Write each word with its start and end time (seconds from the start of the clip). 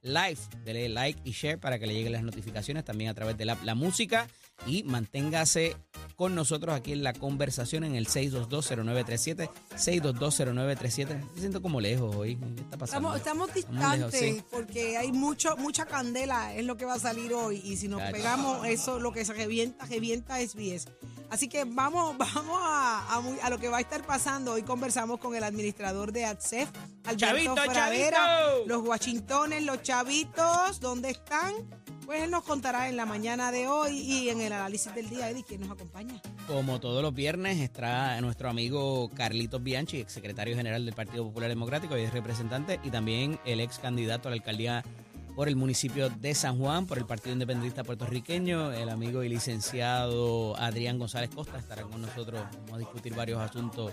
Live. 0.00 0.38
Dele 0.64 0.88
like 0.88 1.20
y 1.24 1.32
share 1.32 1.58
para 1.58 1.80
que 1.80 1.88
le 1.88 1.94
lleguen 1.94 2.12
las 2.12 2.22
notificaciones. 2.22 2.84
También 2.84 3.10
a 3.10 3.14
través 3.14 3.36
de 3.36 3.44
la, 3.44 3.58
la 3.64 3.74
música. 3.74 4.28
Y 4.64 4.84
manténgase 4.84 5.74
con 6.14 6.36
nosotros 6.36 6.72
aquí 6.72 6.92
en 6.92 7.02
la 7.02 7.14
conversación 7.14 7.82
en 7.82 7.96
el 7.96 8.06
6220937. 8.06 9.50
6220937. 9.76 11.32
Me 11.34 11.40
siento 11.40 11.60
como 11.60 11.80
lejos 11.80 12.14
hoy. 12.14 12.36
¿Qué 12.36 12.62
está 12.62 12.78
pasando? 12.78 13.16
Estamos, 13.16 13.48
estamos 13.50 13.56
Estamos 13.56 13.96
lejos, 13.96 14.12
distantes 14.12 14.36
sí. 14.36 14.44
porque 14.52 14.96
hay 14.98 15.10
mucho, 15.10 15.56
mucha 15.56 15.84
candela, 15.86 16.54
es 16.54 16.64
lo 16.64 16.76
que 16.76 16.84
va 16.84 16.94
a 16.94 17.00
salir 17.00 17.32
hoy. 17.34 17.60
Y 17.64 17.76
si 17.76 17.88
nos 17.88 18.02
pegamos, 18.12 18.64
eso 18.68 19.00
lo 19.00 19.10
que 19.10 19.24
se 19.24 19.32
revienta, 19.32 19.84
revienta 19.86 20.38
es 20.38 20.54
10. 20.54 20.86
Así 21.30 21.48
que 21.48 21.64
vamos, 21.64 22.16
vamos 22.34 22.58
a, 22.62 23.14
a 23.16 23.20
muy- 23.20 23.38
a 23.40 23.50
lo 23.50 23.58
que 23.58 23.68
va 23.68 23.78
a 23.78 23.80
estar 23.80 24.02
pasando. 24.04 24.52
Hoy 24.52 24.62
conversamos 24.62 25.18
con 25.20 25.34
el 25.34 25.44
administrador 25.44 26.12
de 26.12 26.24
ATSEF, 26.24 26.68
Alberto 27.04 27.16
Chavito, 27.16 27.54
Fradera. 27.56 28.16
chavito. 28.16 28.66
Los 28.66 28.82
Washingtones, 28.86 29.62
los 29.64 29.82
chavitos, 29.82 30.80
¿dónde 30.80 31.10
están? 31.10 31.52
Pues 32.06 32.22
él 32.22 32.30
nos 32.30 32.42
contará 32.42 32.88
en 32.88 32.96
la 32.96 33.04
mañana 33.04 33.52
de 33.52 33.68
hoy 33.68 33.98
y 33.98 34.30
en 34.30 34.40
el 34.40 34.50
análisis 34.54 34.94
del 34.94 35.10
día, 35.10 35.28
Eddie, 35.28 35.44
¿quién 35.46 35.60
nos 35.60 35.70
acompaña? 35.70 36.18
Como 36.46 36.80
todos 36.80 37.02
los 37.02 37.12
viernes, 37.12 37.58
está 37.58 38.18
nuestro 38.22 38.48
amigo 38.48 39.10
Carlitos 39.14 39.62
Bianchi, 39.62 40.00
ex 40.00 40.10
secretario 40.14 40.56
general 40.56 40.86
del 40.86 40.94
Partido 40.94 41.24
Popular 41.26 41.50
Democrático 41.50 41.98
y 41.98 42.02
es 42.04 42.12
representante, 42.14 42.80
y 42.82 42.88
también 42.90 43.38
el 43.44 43.60
ex 43.60 43.78
candidato 43.78 44.28
a 44.28 44.30
la 44.30 44.36
alcaldía 44.36 44.82
por 45.38 45.48
el 45.48 45.54
municipio 45.54 46.10
de 46.10 46.34
San 46.34 46.58
Juan, 46.58 46.88
por 46.88 46.98
el 46.98 47.06
Partido 47.06 47.32
Independentista 47.32 47.84
Puertorriqueño, 47.84 48.72
el 48.72 48.88
amigo 48.88 49.22
y 49.22 49.28
licenciado 49.28 50.56
Adrián 50.56 50.98
González 50.98 51.30
Costa 51.30 51.58
estará 51.58 51.82
con 51.82 52.02
nosotros. 52.02 52.42
Vamos 52.54 52.72
a 52.72 52.78
discutir 52.78 53.14
varios 53.14 53.40
asuntos 53.40 53.92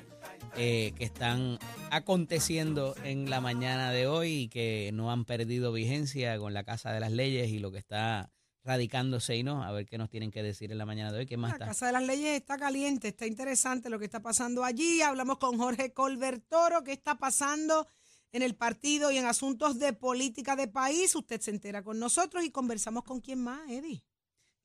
eh, 0.58 0.92
que 0.98 1.04
están 1.04 1.60
aconteciendo 1.92 2.96
en 3.04 3.30
la 3.30 3.42
mañana 3.42 3.92
de 3.92 4.08
hoy 4.08 4.32
y 4.32 4.48
que 4.48 4.90
no 4.92 5.12
han 5.12 5.24
perdido 5.24 5.72
vigencia 5.72 6.36
con 6.40 6.56
la 6.56 6.64
Casa 6.64 6.92
de 6.92 7.00
las 7.00 7.12
Leyes 7.12 7.52
y 7.52 7.60
lo 7.60 7.72
que 7.72 7.78
está 7.78 8.32
radicándose 8.64 9.36
y 9.36 9.44
no. 9.44 9.64
A 9.64 9.72
ver 9.72 9.86
qué 9.86 10.00
nos 10.00 10.10
tienen 10.10 10.32
que 10.32 10.42
decir 10.42 10.72
en 10.72 10.80
la 10.80 10.88
mañana 10.88 11.12
de 11.12 11.20
hoy. 11.20 11.26
¿Qué 11.28 11.38
más 11.38 11.52
La 11.52 11.56
está? 11.58 11.66
Casa 11.68 11.86
de 11.86 11.92
las 11.92 12.04
Leyes 12.08 12.38
está 12.38 12.58
caliente, 12.58 13.10
está 13.10 13.28
interesante 13.28 13.92
lo 13.92 14.00
que 14.00 14.06
está 14.06 14.20
pasando 14.20 14.64
allí. 14.64 15.04
Hablamos 15.04 15.38
con 15.38 15.60
Jorge 15.60 15.94
Colbert 15.94 16.44
Toro, 16.50 16.84
qué 16.84 16.94
está 16.94 17.20
pasando 17.20 17.88
en 18.36 18.42
el 18.44 18.54
partido 18.54 19.12
y 19.12 19.18
en 19.18 19.26
asuntos 19.26 19.80
de 19.80 19.94
política 19.94 20.58
de 20.58 20.68
país. 20.68 21.16
Usted 21.16 21.40
se 21.40 21.52
entera 21.52 21.84
con 21.84 22.00
nosotros 22.00 22.44
y 22.44 22.52
conversamos 22.52 23.06
con 23.06 23.22
quién 23.22 23.42
más, 23.42 23.62
Eddie. 23.70 24.04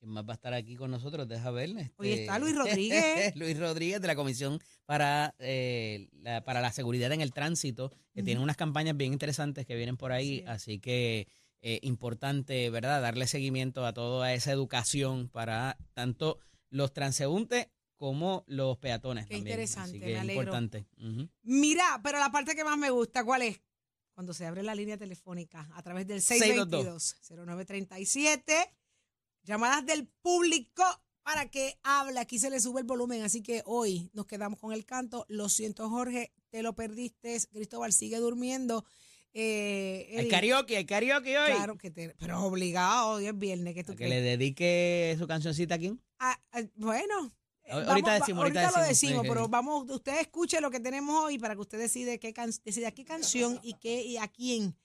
¿Quién 0.01 0.11
más 0.11 0.25
va 0.25 0.33
a 0.33 0.35
estar 0.35 0.53
aquí 0.55 0.75
con 0.75 0.91
nosotros? 0.91 1.29
Deja 1.29 1.53
ver. 1.53 1.71
este, 1.71 1.93
Hoy 1.97 2.11
está 2.11 2.41
Luis 2.41 2.57
Rodríguez. 2.57 3.37
Luis 3.37 3.57
Rodríguez 3.57 4.01
de 4.01 4.09
la 4.09 4.17
Comisión 4.17 4.59
para, 4.87 5.37
eh, 5.39 6.09
la, 6.15 6.43
para 6.43 6.61
la 6.61 6.73
Seguridad 6.73 7.13
en 7.13 7.21
el 7.21 7.33
Tránsito, 7.33 7.93
que 8.13 8.25
tiene 8.25 8.41
unas 8.41 8.57
campañas 8.57 8.97
bien 8.97 9.13
interesantes 9.13 9.67
que 9.67 9.77
vienen 9.77 9.97
por 9.97 10.11
ahí, 10.11 10.43
así 10.49 10.81
que 10.81 11.29
eh, 11.63 11.79
importante, 11.83 12.71
¿verdad? 12.71 13.01
Darle 13.01 13.29
seguimiento 13.29 13.87
a 13.87 13.93
toda 13.93 14.35
esa 14.35 14.51
educación 14.51 15.29
para 15.29 15.79
tanto 15.95 16.41
los 16.71 16.93
transeúntes 16.93 17.69
como 18.01 18.45
los 18.47 18.79
peatones 18.79 19.27
Qué 19.27 19.35
también. 19.35 19.53
interesante, 19.53 19.91
Así 19.91 19.99
me 20.01 20.07
que 20.07 20.15
es 20.15 20.21
alegro. 20.21 20.43
importante. 20.43 20.87
Mira, 21.43 22.01
pero 22.03 22.19
la 22.19 22.33
parte 22.33 22.55
que 22.57 22.65
más 22.65 22.79
me 22.79 22.89
gusta, 22.89 23.23
¿cuál 23.23 23.43
es? 23.43 23.61
Cuando 24.15 24.33
se 24.33 24.47
abre 24.47 24.63
la 24.63 24.75
línea 24.75 24.97
telefónica 24.97 25.69
a 25.75 25.83
través 25.83 26.07
del 26.07 26.23
622-0937. 26.23 28.71
Llamadas 29.43 29.85
del 29.85 30.07
público 30.07 30.83
para 31.23 31.51
que 31.51 31.79
hable. 31.83 32.19
Aquí 32.21 32.39
se 32.39 32.49
le 32.49 32.59
sube 32.59 32.81
el 32.81 32.87
volumen, 32.87 33.21
así 33.23 33.43
que 33.43 33.63
hoy 33.67 34.09
nos 34.15 34.25
quedamos 34.27 34.59
con 34.59 34.73
el 34.73 34.87
canto. 34.87 35.27
Lo 35.29 35.51
siento, 35.51 35.91
Jorge, 35.91 36.33
te 36.49 36.63
lo 36.63 36.75
perdiste. 36.75 37.39
Cristóbal 37.53 37.93
sigue 37.93 38.17
durmiendo. 38.17 38.83
Eh, 39.35 40.07
Hay 40.13 40.17
Eddie, 40.21 40.29
karaoke, 40.31 40.77
hay 40.79 40.87
karaoke 40.87 41.39
hoy. 41.39 41.53
Claro 41.53 41.77
que 41.77 41.91
te, 41.91 42.15
pero 42.19 42.43
obligado, 42.45 43.11
hoy 43.13 43.27
es 43.27 43.39
viernes. 43.39 43.75
que 43.75 43.85
tú 43.85 43.93
A 43.93 43.97
que 43.97 44.09
le 44.09 44.23
dedique 44.23 45.15
su 45.19 45.27
cancioncita 45.27 45.75
a 45.75 45.79
quién. 45.79 46.01
Ah, 46.19 46.41
ah, 46.53 46.63
bueno. 46.77 47.31
Eh, 47.71 47.85
Ahorita 47.89 48.11
vamos- 48.11 48.21
decimos, 48.21 48.43
ahorita 48.43 48.61
lo 48.63 48.67
decimos. 48.69 48.89
decimos, 48.89 49.23
Sí, 49.23 49.29
pero 49.29 49.49
vamos, 49.49 49.91
usted 49.91 50.21
escuche 50.21 50.61
lo 50.61 50.71
que 50.71 50.81
tenemos 50.81 51.25
hoy 51.25 51.39
para 51.39 51.55
que 51.55 51.61
usted 51.61 51.79
decide 51.79 52.19
qué 52.19 52.33
can- 52.33 52.53
decida 52.65 52.91
qué 52.93 53.05
canción 53.05 53.59
y 53.63 53.75
qué 53.75 54.03
y 54.03 54.17
a 54.17 54.29
quién, 54.29 54.77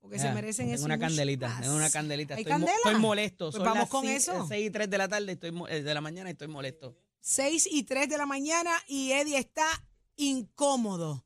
porque 0.00 0.18
se 0.18 0.24
Ya, 0.24 0.32
merecen 0.34 0.66
tengo 0.66 0.76
eso. 0.76 0.84
una 0.86 0.98
candelita, 0.98 1.48
más. 1.48 1.60
tengo 1.60 1.76
una 1.76 1.90
candelita. 1.90 2.34
¿Hay 2.34 2.40
Estoy, 2.42 2.52
mo- 2.58 2.66
candela? 2.66 2.76
estoy 2.84 3.00
molesto. 3.00 3.44
Pues 3.50 3.56
Son 3.56 3.64
vamos 3.64 3.78
las 3.80 3.88
con 3.90 4.04
ci- 4.06 4.16
eso. 4.16 4.46
6 4.48 4.66
y 4.66 4.70
3 4.70 4.88
de 4.90 4.98
la 4.98 5.08
tarde, 5.08 5.32
estoy 5.32 5.52
eh, 5.68 5.82
de 5.82 5.94
la 5.94 6.00
mañana 6.00 6.30
y 6.30 6.32
estoy 6.32 6.48
molesto. 6.48 6.96
6 7.20 7.68
y 7.70 7.82
3 7.82 8.08
de 8.08 8.16
la 8.16 8.26
mañana 8.26 8.72
y 8.88 9.12
Eddie 9.12 9.36
está 9.38 9.66
incómodo. 10.16 11.22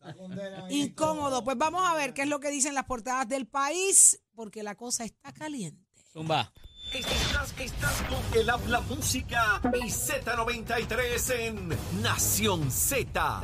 Incómodo. 0.70 1.44
Pues 1.44 1.56
vamos 1.56 1.82
a 1.88 1.94
ver 1.94 2.14
qué 2.14 2.22
es 2.22 2.28
lo 2.28 2.40
que 2.40 2.50
dicen 2.50 2.74
las 2.74 2.84
portadas 2.84 3.28
del 3.28 3.46
país, 3.46 4.20
porque 4.34 4.62
la 4.62 4.74
cosa 4.74 5.04
está 5.04 5.32
caliente. 5.32 5.84
Zumba. 6.12 6.52
Estás, 6.94 7.52
estás 7.58 8.02
con 8.02 8.22
el 8.38 8.48
habla 8.48 8.80
música 8.82 9.60
y 9.74 9.88
Z93 9.88 11.34
en 11.40 11.76
Nación 12.00 12.70
Z. 12.70 13.40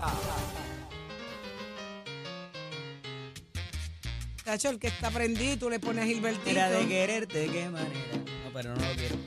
Cacho, 4.44 4.69
el 4.69 4.79
que 4.79 4.87
está 4.87 5.11
prendido, 5.11 5.55
y 5.55 5.56
tú 5.56 5.69
le 5.69 5.81
pones 5.81 6.05
a 6.05 6.06
Gilbertito. 6.06 6.49
Era 6.49 6.70
de 6.70 6.87
quererte, 6.87 7.38
de 7.38 7.50
qué 7.50 7.69
manera. 7.69 8.19
No, 8.44 8.52
pero 8.55 8.76
no 8.76 8.87
lo 8.87 8.94
quiero. 8.94 9.17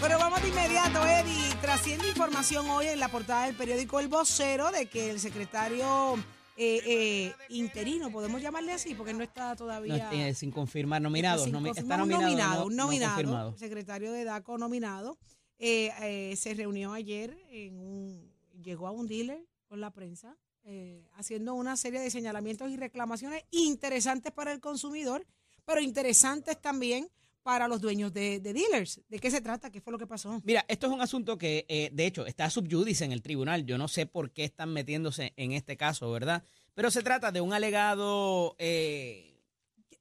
Pero 0.00 0.18
vamos 0.18 0.42
de 0.42 0.48
inmediato, 0.48 1.06
Eddie. 1.06 1.54
Trasciende 1.62 2.08
información 2.08 2.68
hoy 2.68 2.88
en 2.88 3.00
la 3.00 3.08
portada 3.08 3.46
del 3.46 3.54
periódico 3.54 4.00
El 4.00 4.08
Vocero 4.08 4.70
de 4.70 4.84
que 4.84 5.10
el 5.10 5.18
secretario 5.18 6.18
eh, 6.56 6.80
eh, 6.86 7.34
interino, 7.48 8.10
podemos 8.10 8.40
llamarle 8.40 8.72
así, 8.72 8.94
porque 8.94 9.12
no 9.12 9.22
está 9.22 9.50
No, 9.50 9.56
todavía. 9.56 10.10
eh, 10.12 10.34
sin 10.34 10.50
confirmar, 10.50 11.02
nominados. 11.02 11.46
Está, 11.46 11.58
sin 11.58 11.64
nomi- 11.66 11.76
está 11.78 11.96
nominado, 11.96 12.22
nominado, 12.22 12.60
no- 12.60 12.66
un 12.66 12.76
no 12.76 12.84
nominado, 12.86 13.56
secretario 13.58 14.12
de 14.12 14.24
DACO 14.24 14.58
nominado, 14.58 15.18
eh, 15.58 15.90
eh, 16.02 16.36
se 16.36 16.54
reunió 16.54 16.92
ayer 16.92 17.36
en 17.50 17.78
un, 17.78 18.32
llegó 18.62 18.86
a 18.86 18.90
un 18.92 19.06
dealer 19.06 19.44
con 19.68 19.80
la 19.80 19.90
prensa, 19.90 20.36
eh, 20.64 21.04
haciendo 21.14 21.54
una 21.54 21.76
serie 21.76 22.00
de 22.00 22.10
señalamientos 22.10 22.70
y 22.70 22.76
reclamaciones 22.76 23.42
interesantes 23.50 24.32
para 24.32 24.52
el 24.52 24.60
consumidor, 24.60 25.26
pero 25.64 25.80
interesantes 25.80 26.60
también 26.60 27.08
para 27.44 27.68
los 27.68 27.80
dueños 27.80 28.12
de, 28.12 28.40
de 28.40 28.52
dealers. 28.52 29.00
¿De 29.08 29.20
qué 29.20 29.30
se 29.30 29.40
trata? 29.40 29.70
¿Qué 29.70 29.80
fue 29.80 29.92
lo 29.92 29.98
que 29.98 30.06
pasó? 30.06 30.40
Mira, 30.44 30.64
esto 30.66 30.88
es 30.88 30.92
un 30.92 31.00
asunto 31.02 31.38
que, 31.38 31.66
eh, 31.68 31.90
de 31.92 32.06
hecho, 32.06 32.26
está 32.26 32.48
subyudice 32.50 33.04
en 33.04 33.12
el 33.12 33.22
tribunal. 33.22 33.66
Yo 33.66 33.78
no 33.78 33.86
sé 33.86 34.06
por 34.06 34.32
qué 34.32 34.44
están 34.44 34.72
metiéndose 34.72 35.34
en 35.36 35.52
este 35.52 35.76
caso, 35.76 36.10
¿verdad? 36.10 36.42
Pero 36.74 36.90
se 36.90 37.02
trata 37.02 37.30
de 37.30 37.40
un 37.42 37.52
alegado... 37.52 38.56
eh, 38.58 39.30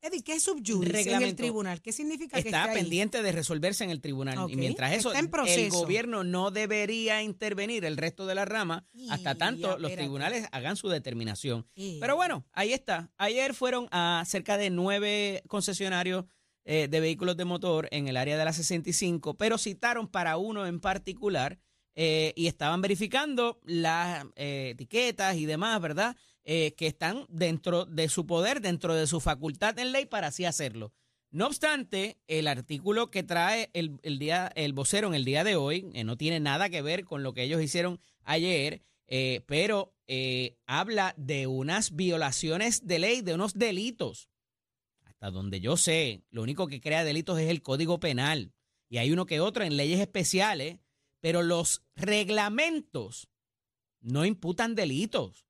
Eddie, 0.02 0.22
¿qué 0.22 0.34
es 0.34 0.44
subyudice 0.44 1.14
en 1.14 1.22
el 1.22 1.36
tribunal? 1.36 1.82
¿Qué 1.82 1.94
significa 1.94 2.42
que 2.42 2.50
está 2.50 2.64
esté 2.64 2.72
ahí? 2.72 2.78
pendiente 2.78 3.22
de 3.24 3.32
resolverse 3.32 3.86
en 3.86 3.90
el 3.90 4.02
tribunal. 4.02 4.50
Y 4.50 4.58
mientras 4.58 4.92
eso, 4.92 5.10
está 5.10 5.20
en 5.20 5.26
el 5.26 5.32
proceso. 5.32 5.80
gobierno 5.80 6.26
no 6.26 6.52
debería 6.52 7.22
intervenir 7.24 7.86
el 7.86 7.96
resto 7.96 8.26
de 8.26 8.36
la 8.36 8.44
rama 8.44 8.86
hasta 9.10 9.36
tanto 9.36 9.78
los 9.80 9.94
tribunales 9.94 10.48
hagan 10.52 10.76
su 10.76 10.90
determinación. 10.90 11.66
Pero 12.02 12.18
bueno, 12.18 12.46
ahí 12.52 12.74
está. 12.74 13.12
Ayer 13.18 13.54
fueron 13.54 13.88
a 13.92 14.24
cerca 14.26 14.58
de 14.58 14.70
nueve 14.70 15.42
concesionarios 15.48 16.26
eh, 16.66 16.88
de 16.88 17.02
vehículos 17.02 17.36
de 17.36 17.44
motor 17.44 17.90
en 17.92 18.08
el 18.08 18.16
área 18.16 18.38
de 18.38 18.46
la 18.46 18.54
65, 18.54 19.34
pero 19.34 19.58
citaron 19.58 20.08
para 20.08 20.38
uno 20.38 20.66
en 20.66 20.80
particular 20.80 21.60
eh, 21.94 22.32
y 22.38 22.48
estaban 22.48 22.82
verificando 22.82 23.60
las 23.66 24.26
eh, 24.38 24.70
etiquetas 24.72 25.36
y 25.36 25.46
demás, 25.46 25.82
¿verdad? 25.82 26.16
Que 26.46 26.74
están 26.78 27.26
dentro 27.30 27.86
de 27.86 28.10
su 28.10 28.26
poder, 28.26 28.60
dentro 28.60 28.94
de 28.96 29.08
su 29.08 29.22
facultad 29.22 29.80
en 29.80 29.94
ley 29.94 30.06
para 30.06 30.28
así 30.28 30.44
hacerlo. 30.44 30.92
No 31.32 31.48
obstante, 31.48 32.18
el 32.28 32.48
artículo 32.48 33.10
que 33.12 33.24
trae 33.24 33.70
el, 33.74 33.98
el 34.04 34.20
día, 34.20 34.52
el 34.56 34.74
vocero 34.74 35.08
en 35.08 35.16
el 35.16 35.24
día 35.24 35.46
de 35.46 35.56
hoy 35.56 35.84
no 36.04 36.18
tiene 36.18 36.42
nada 36.42 36.70
que 36.70 36.82
ver 36.82 37.06
con 37.06 37.24
lo 37.24 37.34
que 37.34 37.44
ellos 37.44 37.62
hicieron 37.62 38.02
ayer, 38.24 38.82
pero 39.46 39.94
habla 40.68 41.14
de 41.16 41.48
unas 41.48 41.96
violaciones 41.96 42.86
de 42.86 43.00
ley, 43.00 43.22
de 43.22 43.36
unos 43.36 43.54
delitos. 43.54 44.28
Hasta 45.24 45.32
donde 45.32 45.62
yo 45.62 45.78
sé, 45.78 46.22
lo 46.32 46.42
único 46.44 46.68
que 46.68 46.82
crea 46.82 47.06
delitos 47.06 47.40
es 47.40 47.50
el 47.50 47.62
Código 47.62 47.98
Penal. 47.98 48.52
Y 48.90 48.98
hay 48.98 49.10
uno 49.14 49.26
que 49.26 49.40
otro 49.40 49.64
en 49.64 49.78
leyes 49.78 50.02
especiales, 50.02 50.80
pero 51.22 51.44
los 51.44 51.82
reglamentos 51.96 53.30
no 54.02 54.26
imputan 54.26 54.76
delitos. 54.76 55.46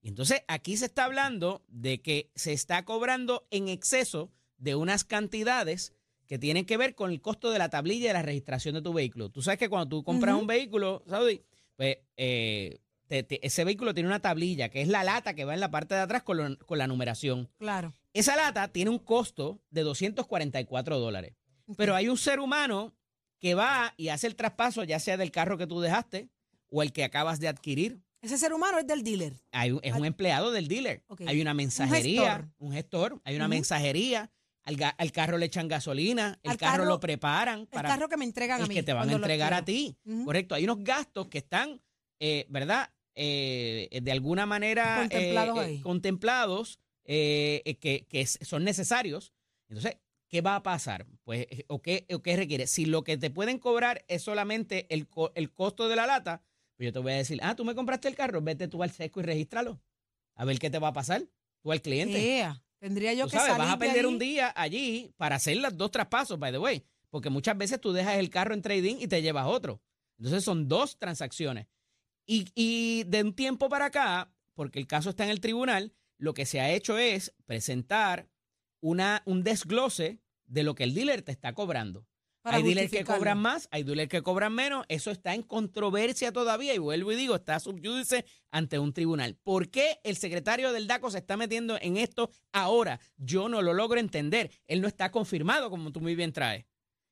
Y 0.00 0.08
entonces 0.08 0.42
aquí 0.48 0.78
se 0.78 0.86
está 0.86 1.04
hablando 1.04 1.62
de 1.68 2.00
que 2.00 2.30
se 2.34 2.54
está 2.54 2.86
cobrando 2.86 3.46
en 3.50 3.68
exceso 3.68 4.32
de 4.56 4.76
unas 4.76 5.04
cantidades 5.04 5.92
que 6.26 6.38
tienen 6.38 6.64
que 6.64 6.78
ver 6.78 6.94
con 6.94 7.10
el 7.10 7.20
costo 7.20 7.50
de 7.50 7.58
la 7.58 7.68
tablilla 7.68 8.08
de 8.08 8.14
la 8.14 8.22
registración 8.22 8.74
de 8.76 8.80
tu 8.82 8.94
vehículo. 8.94 9.28
Tú 9.28 9.42
sabes 9.42 9.58
que 9.58 9.68
cuando 9.68 9.88
tú 9.90 10.02
compras 10.04 10.34
un 10.40 10.46
vehículo, 10.46 11.04
Saudi, 11.06 11.42
pues 11.76 11.98
eh, 12.16 12.80
te- 13.08 13.24
te- 13.24 13.46
ese 13.46 13.64
vehículo 13.64 13.92
tiene 13.92 14.08
una 14.08 14.20
tablilla, 14.22 14.70
que 14.70 14.80
es 14.80 14.88
la 14.88 15.04
lata 15.04 15.34
que 15.34 15.44
va 15.44 15.52
en 15.52 15.60
la 15.60 15.70
parte 15.70 15.94
de 15.94 16.00
atrás 16.00 16.22
con, 16.22 16.38
lo- 16.38 16.58
con 16.66 16.78
la 16.78 16.86
numeración. 16.86 17.50
Claro. 17.58 17.94
Esa 18.12 18.36
lata 18.36 18.68
tiene 18.68 18.90
un 18.90 18.98
costo 18.98 19.60
de 19.70 19.82
244 19.82 20.98
dólares. 20.98 21.34
Pero 21.76 21.94
hay 21.94 22.08
un 22.08 22.18
ser 22.18 22.40
humano 22.40 22.94
que 23.38 23.54
va 23.54 23.94
y 23.96 24.08
hace 24.08 24.26
el 24.26 24.36
traspaso, 24.36 24.84
ya 24.84 24.98
sea 25.00 25.16
del 25.16 25.30
carro 25.30 25.56
que 25.58 25.66
tú 25.66 25.80
dejaste 25.80 26.28
o 26.68 26.82
el 26.82 26.92
que 26.92 27.04
acabas 27.04 27.40
de 27.40 27.48
adquirir. 27.48 28.00
Ese 28.20 28.38
ser 28.38 28.52
humano 28.52 28.78
es 28.78 28.86
del 28.86 29.02
dealer. 29.02 29.34
Hay 29.50 29.76
es 29.82 29.94
un 29.94 30.04
empleado 30.04 30.52
del 30.52 30.68
dealer. 30.68 31.04
Hay 31.26 31.40
una 31.40 31.54
mensajería, 31.54 32.36
gestor. 32.36 32.48
un 32.58 32.72
gestor, 32.72 33.20
hay 33.24 33.36
una 33.36 33.48
mensajería. 33.48 34.30
Al, 34.64 35.10
carro 35.10 35.38
le 35.38 35.46
echan 35.46 35.66
gasolina, 35.66 36.38
el 36.44 36.56
carro, 36.56 36.72
carro- 36.72 36.84
lo 36.84 37.00
preparan 37.00 37.60
El 37.62 37.66
para 37.66 37.88
carro 37.88 38.08
que 38.08 38.16
me 38.16 38.24
entregan 38.24 38.60
a 38.60 38.62
el 38.62 38.68
mí. 38.68 38.74
que 38.76 38.84
te 38.84 38.92
van 38.92 39.08
a 39.08 39.12
entregar 39.12 39.52
a 39.54 39.64
ti. 39.64 39.98
Correcto. 40.24 40.54
Hay 40.54 40.62
unos 40.62 40.84
gastos 40.84 41.26
que 41.26 41.38
están, 41.38 41.80
eh, 42.20 42.46
¿verdad? 42.48 42.92
Eh, 43.16 44.00
de 44.00 44.12
alguna 44.12 44.46
manera 44.46 44.98
Contemplados 45.00 45.66
eh, 45.66 45.80
contemplados, 45.82 46.78
eh, 47.04 47.62
eh, 47.64 48.04
que, 48.06 48.26
son 48.26 48.64
necesarios. 48.64 49.32
Entonces, 49.68 49.98
¿qué 50.28 50.40
va 50.40 50.56
a 50.56 50.62
pasar? 50.62 51.06
Pues, 51.24 51.46
eh, 51.50 51.64
¿o 51.68 51.82
qué, 51.82 52.06
o 52.12 52.22
qué 52.22 52.36
requiere? 52.36 52.66
Si 52.66 52.84
lo 52.84 53.04
que 53.04 53.16
te 53.16 53.30
pueden 53.30 53.58
cobrar 53.58 54.04
es 54.08 54.22
solamente 54.22 54.86
el, 54.92 55.08
el 55.34 55.52
costo 55.52 55.88
de 55.88 55.96
la 55.96 56.06
lata, 56.06 56.42
pues 56.76 56.86
yo 56.86 56.92
te 56.92 56.98
voy 56.98 57.12
a 57.12 57.16
decir, 57.16 57.38
ah, 57.42 57.56
tú 57.56 57.64
me 57.64 57.74
compraste 57.74 58.08
el 58.08 58.14
carro, 58.14 58.40
vete 58.40 58.68
tú 58.68 58.82
al 58.82 58.90
sesco 58.90 59.20
y 59.20 59.24
regístralo. 59.24 59.80
A 60.34 60.44
ver 60.44 60.58
qué 60.58 60.70
te 60.70 60.78
va 60.78 60.88
a 60.88 60.92
pasar, 60.92 61.28
tú 61.60 61.72
al 61.72 61.82
cliente. 61.82 62.38
Ea, 62.38 62.62
Tendría 62.82 63.14
yo 63.14 63.26
Tú 63.26 63.30
que 63.30 63.36
sabes, 63.36 63.52
salir 63.52 63.64
vas 63.64 63.74
a 63.74 63.78
de 63.78 63.86
perder 63.86 64.06
un 64.06 64.18
día 64.18 64.52
allí 64.56 65.14
para 65.16 65.36
hacer 65.36 65.56
los 65.58 65.76
dos 65.76 65.92
traspasos, 65.92 66.36
by 66.36 66.50
the 66.50 66.58
way. 66.58 66.82
Porque 67.10 67.30
muchas 67.30 67.56
veces 67.56 67.80
tú 67.80 67.92
dejas 67.92 68.16
el 68.16 68.28
carro 68.28 68.54
en 68.54 68.60
trading 68.60 68.96
y 68.98 69.06
te 69.06 69.22
llevas 69.22 69.46
otro. 69.46 69.80
Entonces 70.18 70.42
son 70.42 70.66
dos 70.66 70.98
transacciones. 70.98 71.68
Y, 72.26 72.50
y 72.56 73.04
de 73.04 73.22
un 73.22 73.34
tiempo 73.34 73.68
para 73.68 73.84
acá, 73.84 74.32
porque 74.54 74.80
el 74.80 74.88
caso 74.88 75.10
está 75.10 75.22
en 75.22 75.30
el 75.30 75.40
tribunal, 75.40 75.92
lo 76.18 76.34
que 76.34 76.46
se 76.46 76.60
ha 76.60 76.70
hecho 76.70 76.98
es 76.98 77.34
presentar 77.46 78.28
una, 78.80 79.22
un 79.26 79.42
desglose 79.42 80.20
de 80.46 80.62
lo 80.62 80.74
que 80.74 80.84
el 80.84 80.94
dealer 80.94 81.22
te 81.22 81.32
está 81.32 81.54
cobrando. 81.54 82.06
para 82.42 82.56
hay 82.56 82.62
dealers 82.62 82.90
que 82.90 83.04
cobran 83.04 83.38
más, 83.38 83.68
hay 83.70 83.84
dealers 83.84 84.08
que 84.08 84.22
cobran 84.22 84.54
menos. 84.54 84.84
Eso 84.88 85.10
está 85.10 85.34
en 85.34 85.42
controversia 85.42 86.32
todavía 86.32 86.74
y 86.74 86.78
vuelvo 86.78 87.12
y 87.12 87.16
digo, 87.16 87.36
está 87.36 87.58
subyúdice 87.60 88.24
ante 88.50 88.78
un 88.78 88.92
tribunal. 88.92 89.36
¿Por 89.42 89.70
qué 89.70 90.00
el 90.04 90.16
secretario 90.16 90.72
del 90.72 90.86
DACO 90.86 91.10
se 91.10 91.18
está 91.18 91.36
metiendo 91.36 91.78
en 91.80 91.96
esto 91.96 92.30
ahora? 92.52 93.00
Yo 93.16 93.48
no 93.48 93.62
lo 93.62 93.72
logro 93.72 93.98
entender. 94.00 94.50
Él 94.66 94.80
no 94.80 94.88
está 94.88 95.10
confirmado, 95.10 95.70
como 95.70 95.92
tú 95.92 96.00
muy 96.00 96.14
bien 96.14 96.32
traes. 96.32 96.66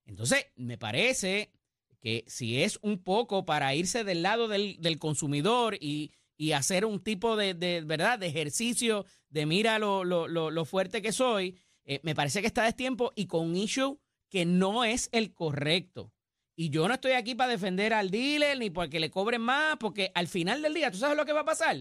Entonces, 0.04 0.46
me 0.56 0.76
parece 0.76 1.52
que 2.00 2.24
si 2.26 2.62
es 2.62 2.78
un 2.82 3.02
poco 3.02 3.44
para 3.44 3.74
irse 3.74 4.04
del 4.04 4.22
lado 4.22 4.48
del, 4.48 4.78
del 4.80 4.98
consumidor 4.98 5.76
y, 5.80 6.12
y 6.40 6.52
hacer 6.52 6.86
un 6.86 7.00
tipo 7.00 7.36
de, 7.36 7.52
de, 7.52 7.82
¿verdad? 7.82 8.18
de 8.18 8.26
ejercicio 8.26 9.04
de 9.28 9.44
mira 9.44 9.78
lo, 9.78 10.04
lo, 10.04 10.26
lo, 10.26 10.50
lo 10.50 10.64
fuerte 10.64 11.02
que 11.02 11.12
soy, 11.12 11.58
eh, 11.84 12.00
me 12.02 12.14
parece 12.14 12.40
que 12.40 12.46
está 12.46 12.64
de 12.64 12.72
tiempo 12.72 13.12
y 13.14 13.26
con 13.26 13.50
un 13.50 13.56
issue 13.56 14.00
que 14.30 14.46
no 14.46 14.84
es 14.84 15.10
el 15.12 15.34
correcto. 15.34 16.14
Y 16.56 16.70
yo 16.70 16.88
no 16.88 16.94
estoy 16.94 17.12
aquí 17.12 17.34
para 17.34 17.50
defender 17.50 17.92
al 17.92 18.10
dealer 18.10 18.56
ni 18.56 18.70
porque 18.70 19.00
le 19.00 19.10
cobren 19.10 19.42
más, 19.42 19.76
porque 19.76 20.12
al 20.14 20.28
final 20.28 20.62
del 20.62 20.72
día, 20.72 20.90
¿tú 20.90 20.96
sabes 20.96 21.14
lo 21.14 21.26
que 21.26 21.34
va 21.34 21.40
a 21.40 21.44
pasar? 21.44 21.76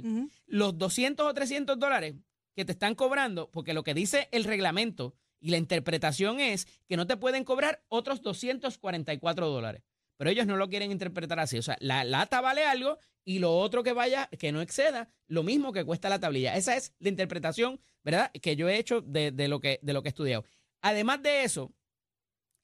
Los 0.46 0.78
200 0.78 1.26
o 1.26 1.34
300 1.34 1.80
dólares 1.80 2.16
que 2.54 2.66
te 2.66 2.74
están 2.74 2.96
cobrando, 2.96 3.50
porque 3.52 3.74
lo 3.74 3.86
que 3.86 3.94
dice 3.94 4.28
el 4.34 4.44
reglamento 4.44 5.16
y 5.40 5.52
la 5.52 5.58
interpretación 5.58 6.42
es 6.42 6.68
que 6.86 6.98
no 6.98 7.08
te 7.08 7.16
pueden 7.16 7.46
cobrar 7.46 7.82
otros 7.88 8.22
244 8.22 9.48
dólares. 9.48 9.84
Pero 10.20 10.32
ellos 10.32 10.46
no 10.48 10.58
lo 10.58 10.68
quieren 10.68 10.92
interpretar 10.92 11.40
así. 11.40 11.58
O 11.58 11.62
sea, 11.62 11.78
la 11.80 12.04
lata 12.04 12.42
vale 12.42 12.66
algo 12.66 12.98
y 13.24 13.40
lo 13.40 13.58
otro 13.58 13.84
que 13.84 13.94
vaya, 13.94 14.28
que 14.38 14.52
no 14.52 14.60
exceda, 14.60 15.10
lo 15.28 15.44
mismo 15.44 15.72
que 15.72 15.86
cuesta 15.86 16.10
la 16.10 16.20
tablilla. 16.20 16.58
Esa 16.58 16.76
es 16.76 16.94
la 17.00 17.08
interpretación, 17.08 17.80
¿verdad?, 18.04 18.30
que 18.42 18.58
yo 18.58 18.68
he 18.68 18.78
hecho 18.78 19.00
de, 19.00 19.32
lo, 19.48 19.62
que, 19.62 19.80
de 19.82 19.94
lo 19.94 20.04
que 20.04 20.10
he 20.10 20.12
estudiado. 20.12 20.44
Además 20.82 21.24
de 21.24 21.46
eso, 21.46 21.72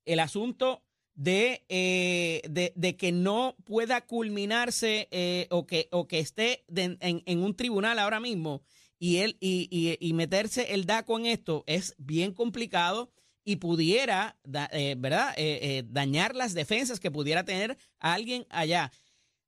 el 0.03 0.19
asunto 0.19 0.83
de, 1.13 1.63
eh, 1.69 2.41
de, 2.75 2.97
que 2.97 3.13
no 3.13 3.55
pueda 3.63 4.01
culminarse 4.05 5.07
eh, 5.11 5.47
o, 5.49 5.65
que, 5.65 5.87
o 5.91 6.07
que 6.09 6.19
esté 6.19 6.65
en, 6.75 6.97
en 7.25 7.41
un 7.41 7.55
tribunal 7.55 7.99
ahora 7.99 8.19
mismo 8.19 8.63
y, 8.99 9.17
él, 9.17 9.37
y, 9.39 9.69
y- 9.71 9.97
y 10.05 10.11
meterse 10.11 10.73
el 10.73 10.85
DACO 10.85 11.17
en 11.19 11.27
esto 11.27 11.63
es 11.67 11.95
bien 11.97 12.33
complicado 12.33 13.13
y 13.45 13.57
pudiera, 13.57 14.37
eh, 14.71 14.95
¿verdad?, 14.97 15.33
Eh, 15.37 15.59
eh, 15.61 15.83
dañar 15.87 16.35
las 16.35 16.53
defensas 16.53 16.99
que 16.99 17.11
pudiera 17.11 17.45
tener 17.45 17.77
alguien 17.99 18.45
allá. 18.49 18.91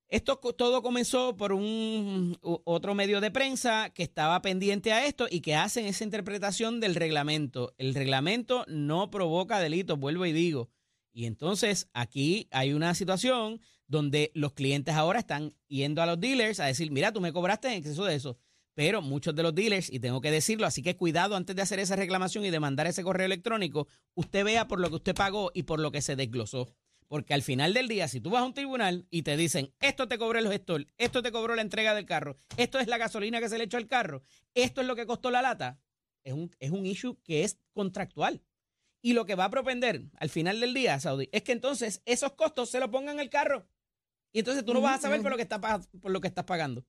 Esto 0.10 0.38
todo 0.38 0.82
comenzó 0.82 1.36
por 1.36 1.52
un 1.52 2.38
otro 2.42 2.96
medio 2.96 3.20
de 3.20 3.32
prensa 3.32 3.90
que 3.90 4.04
estaba 4.04 4.42
pendiente 4.42 4.94
a 4.94 5.06
esto 5.06 5.28
y 5.30 5.42
que 5.42 5.56
hacen 5.56 5.86
esa 5.86 6.06
interpretación 6.06 6.80
del 6.80 6.96
reglamento. 6.96 7.74
El 7.78 7.94
reglamento 7.94 8.64
no 8.70 9.10
provoca 9.10 9.60
delitos, 9.60 10.00
vuelvo 10.00 10.26
y 10.26 10.32
digo. 10.32 10.70
Y 11.12 11.26
entonces 11.26 11.90
aquí 11.94 12.48
hay 12.52 12.72
una 12.74 12.94
situación 12.94 13.60
donde 13.88 14.32
los 14.34 14.54
clientes 14.54 14.96
ahora 14.96 15.20
están 15.20 15.54
yendo 15.68 16.02
a 16.02 16.06
los 16.06 16.20
dealers 16.20 16.60
a 16.60 16.66
decir, 16.68 16.92
mira, 16.92 17.12
tú 17.12 17.20
me 17.20 17.34
cobraste 17.34 17.68
en 17.68 17.74
exceso 17.74 18.06
de 18.06 18.16
eso. 18.16 18.38
Pero 18.78 19.02
muchos 19.02 19.34
de 19.34 19.42
los 19.42 19.56
dealers, 19.56 19.92
y 19.92 20.00
tengo 20.00 20.22
que 20.22 20.30
decirlo, 20.30 20.68
así 20.68 20.84
que 20.84 20.96
cuidado 20.96 21.36
antes 21.36 21.56
de 21.56 21.64
hacer 21.64 21.80
esa 21.80 21.96
reclamación 21.96 22.46
y 22.46 22.52
de 22.52 22.60
mandar 22.60 22.86
ese 22.86 23.02
correo 23.02 23.26
electrónico, 23.26 23.88
usted 24.14 24.46
vea 24.46 24.68
por 24.68 24.80
lo 24.80 24.90
que 24.90 24.98
usted 24.98 25.16
pagó 25.16 25.50
y 25.56 25.64
por 25.64 25.80
lo 25.80 25.92
que 25.92 26.04
se 26.04 26.16
desglosó. 26.16 26.72
Porque 27.08 27.34
al 27.34 27.42
final 27.42 27.74
del 27.74 27.88
día, 27.88 28.08
si 28.08 28.22
tú 28.22 28.30
vas 28.30 28.44
a 28.44 28.46
un 28.46 28.54
tribunal 28.54 29.08
y 29.10 29.24
te 29.24 29.36
dicen, 29.36 29.74
esto 29.80 30.08
te 30.08 30.20
cobró 30.20 30.38
el 30.38 30.48
gestor, 30.48 30.86
esto 31.00 31.24
te 31.24 31.32
cobró 31.32 31.56
la 31.56 31.64
entrega 31.64 31.96
del 31.96 32.06
carro, 32.06 32.38
esto 32.56 32.78
es 32.78 32.86
la 32.86 33.00
gasolina 33.00 33.40
que 33.40 33.50
se 33.50 33.58
le 33.58 33.64
echó 33.64 33.78
al 33.78 33.88
carro, 33.88 34.22
esto 34.54 34.82
es 34.82 34.86
lo 34.86 34.96
que 34.96 35.08
costó 35.08 35.32
la 35.32 35.42
lata, 35.42 35.80
es 36.24 36.34
un, 36.34 36.56
es 36.60 36.70
un 36.70 36.86
issue 36.86 37.18
que 37.24 37.44
es 37.44 37.58
contractual. 37.74 38.44
Y 39.02 39.14
lo 39.14 39.26
que 39.26 39.34
va 39.34 39.46
a 39.46 39.50
propender 39.50 40.04
al 40.20 40.30
final 40.30 40.60
del 40.60 40.76
día, 40.76 41.00
Saudi, 41.00 41.30
es 41.32 41.42
que 41.42 41.52
entonces 41.52 42.04
esos 42.06 42.34
costos 42.34 42.70
se 42.70 42.80
los 42.80 42.90
pongan 42.90 43.20
el 43.20 43.32
carro. 43.32 43.68
Y 44.34 44.40
entonces 44.40 44.64
tú 44.64 44.76
no 44.76 44.82
vas 44.82 45.00
a 45.00 45.02
saber 45.02 45.24
por 45.24 45.32
lo 45.32 45.38
que, 45.38 45.44
está, 45.44 45.60
por 45.60 46.12
lo 46.12 46.22
que 46.22 46.28
estás 46.28 46.46
pagando. 46.46 46.86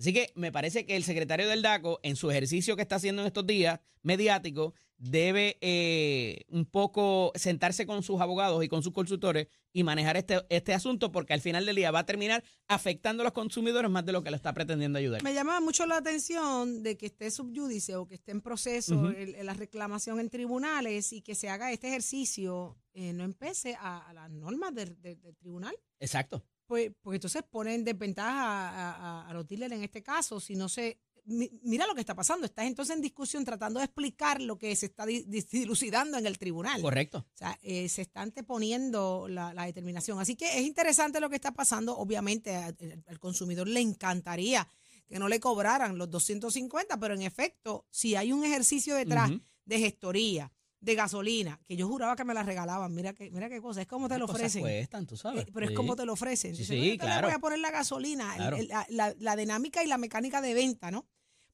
Así 0.00 0.12
que 0.14 0.32
me 0.34 0.50
parece 0.50 0.86
que 0.86 0.96
el 0.96 1.04
secretario 1.04 1.46
del 1.46 1.60
DACO, 1.62 2.00
en 2.02 2.16
su 2.16 2.30
ejercicio 2.30 2.74
que 2.74 2.82
está 2.82 2.96
haciendo 2.96 3.20
en 3.22 3.26
estos 3.26 3.46
días 3.46 3.80
mediático, 4.02 4.72
debe 4.96 5.56
eh, 5.60 6.44
un 6.48 6.64
poco 6.66 7.32
sentarse 7.34 7.86
con 7.86 8.02
sus 8.02 8.20
abogados 8.20 8.62
y 8.64 8.68
con 8.68 8.82
sus 8.82 8.92
consultores 8.92 9.46
y 9.72 9.82
manejar 9.82 10.16
este, 10.16 10.40
este 10.50 10.72
asunto 10.74 11.12
porque 11.12 11.32
al 11.34 11.40
final 11.40 11.64
del 11.66 11.76
día 11.76 11.90
va 11.90 12.00
a 12.00 12.06
terminar 12.06 12.42
afectando 12.66 13.22
a 13.22 13.24
los 13.24 13.32
consumidores 13.32 13.90
más 13.90 14.04
de 14.04 14.12
lo 14.12 14.22
que 14.22 14.30
lo 14.30 14.36
está 14.36 14.52
pretendiendo 14.54 14.98
ayudar. 14.98 15.22
Me 15.22 15.32
llama 15.34 15.60
mucho 15.60 15.84
la 15.86 15.98
atención 15.98 16.82
de 16.82 16.96
que 16.96 17.06
esté 17.06 17.30
subyúdice 17.30 17.96
o 17.96 18.06
que 18.06 18.14
esté 18.16 18.32
en 18.32 18.40
proceso 18.40 19.10
el- 19.10 19.36
la 19.46 19.54
reclamación 19.54 20.18
en 20.20 20.28
tribunales 20.30 21.12
y 21.12 21.20
que 21.22 21.34
se 21.34 21.48
haga 21.50 21.72
este 21.72 21.88
ejercicio, 21.88 22.76
eh, 22.94 23.12
no 23.12 23.24
empece 23.24 23.74
a, 23.78 23.98
a 24.08 24.12
las 24.14 24.30
normas 24.30 24.74
del, 24.74 25.00
del- 25.00 25.20
del 25.20 25.36
tribunal. 25.36 25.74
Exacto. 25.98 26.42
Pues, 26.70 26.92
porque 27.02 27.16
entonces 27.16 27.42
pone 27.50 27.74
en 27.74 27.82
desventaja 27.82 28.30
a, 28.68 28.92
a- 29.24 29.28
a 29.28 29.34
los 29.34 29.44
dealers 29.44 29.72
en 29.74 29.82
este 29.82 30.04
caso, 30.04 30.38
si 30.38 30.54
no 30.54 30.68
se... 30.68 31.00
mi- 31.24 31.50
Mira 31.64 31.84
lo 31.84 31.96
que 31.96 32.00
está 32.00 32.14
pasando, 32.14 32.46
estás 32.46 32.64
entonces 32.66 32.94
en 32.94 33.02
discusión 33.02 33.44
tratando 33.44 33.80
de 33.80 33.86
explicar 33.86 34.40
lo 34.40 34.56
que 34.56 34.76
se 34.76 34.86
está 34.86 35.04
di- 35.04 35.24
di- 35.24 35.44
dilucidando 35.50 36.16
en 36.16 36.26
el 36.26 36.38
tribunal. 36.38 36.80
Correcto. 36.80 37.26
O 37.34 37.36
sea, 37.36 37.58
eh, 37.62 37.88
se 37.88 38.02
está 38.02 38.22
anteponiendo 38.22 39.26
la, 39.28 39.52
la 39.52 39.64
determinación. 39.66 40.20
Así 40.20 40.36
que 40.36 40.60
es 40.60 40.64
interesante 40.64 41.18
lo 41.18 41.28
que 41.28 41.34
está 41.34 41.50
pasando. 41.52 41.98
Obviamente 41.98 42.54
a- 42.54 42.72
al, 43.08 43.18
consumidor 43.18 43.66
le 43.66 43.80
encantaría 43.80 44.68
que 45.08 45.18
no 45.18 45.26
le 45.26 45.40
cobraran 45.40 45.98
los 45.98 46.08
250, 46.08 47.00
pero 47.00 47.14
en 47.14 47.22
efecto, 47.22 47.84
si 47.90 48.14
hay 48.14 48.30
un 48.32 48.44
ejercicio 48.44 48.94
detrás 48.94 49.28
de 49.64 49.78
gestoría, 49.80 50.52
de 50.80 50.94
gasolina, 50.94 51.60
que 51.66 51.76
yo 51.76 51.86
juraba 51.86 52.16
que 52.16 52.24
me 52.24 52.32
la 52.34 52.42
regalaban, 52.42 52.94
mira 52.94 53.12
que, 53.12 53.30
mira 53.30 53.48
qué 53.50 53.60
cosa, 53.60 53.82
es 53.82 53.86
como 53.86 54.08
te 54.08 54.16
lo 54.18 54.24
ofrecen. 54.24 54.62
cuestan, 54.62 55.06
tú 55.06 55.16
sabes. 55.16 55.42
Eh, 55.46 55.50
pero 55.52 55.66
es 55.66 55.72
como 55.72 55.94
te 55.94 56.06
lo 56.06 56.14
ofrecen. 56.14 56.56
Sí, 56.56 56.64
sí, 56.64 56.72
"Oye, 56.72 56.82
te 56.82 56.90
le 56.90 56.98
claro. 56.98 57.26
voy 57.28 57.34
a 57.34 57.38
poner 57.38 57.58
la 57.58 57.70
gasolina, 57.70 58.34
Claro. 58.36 58.56
el- 58.56 58.68
la, 58.68 58.86
la- 58.88 59.14
la 59.18 59.36
dinámica 59.36 59.84
y 59.84 59.86
la 59.86 59.98
mecánica 59.98 60.40
de 60.40 60.54
venta, 60.54 60.90
¿no? 60.90 61.06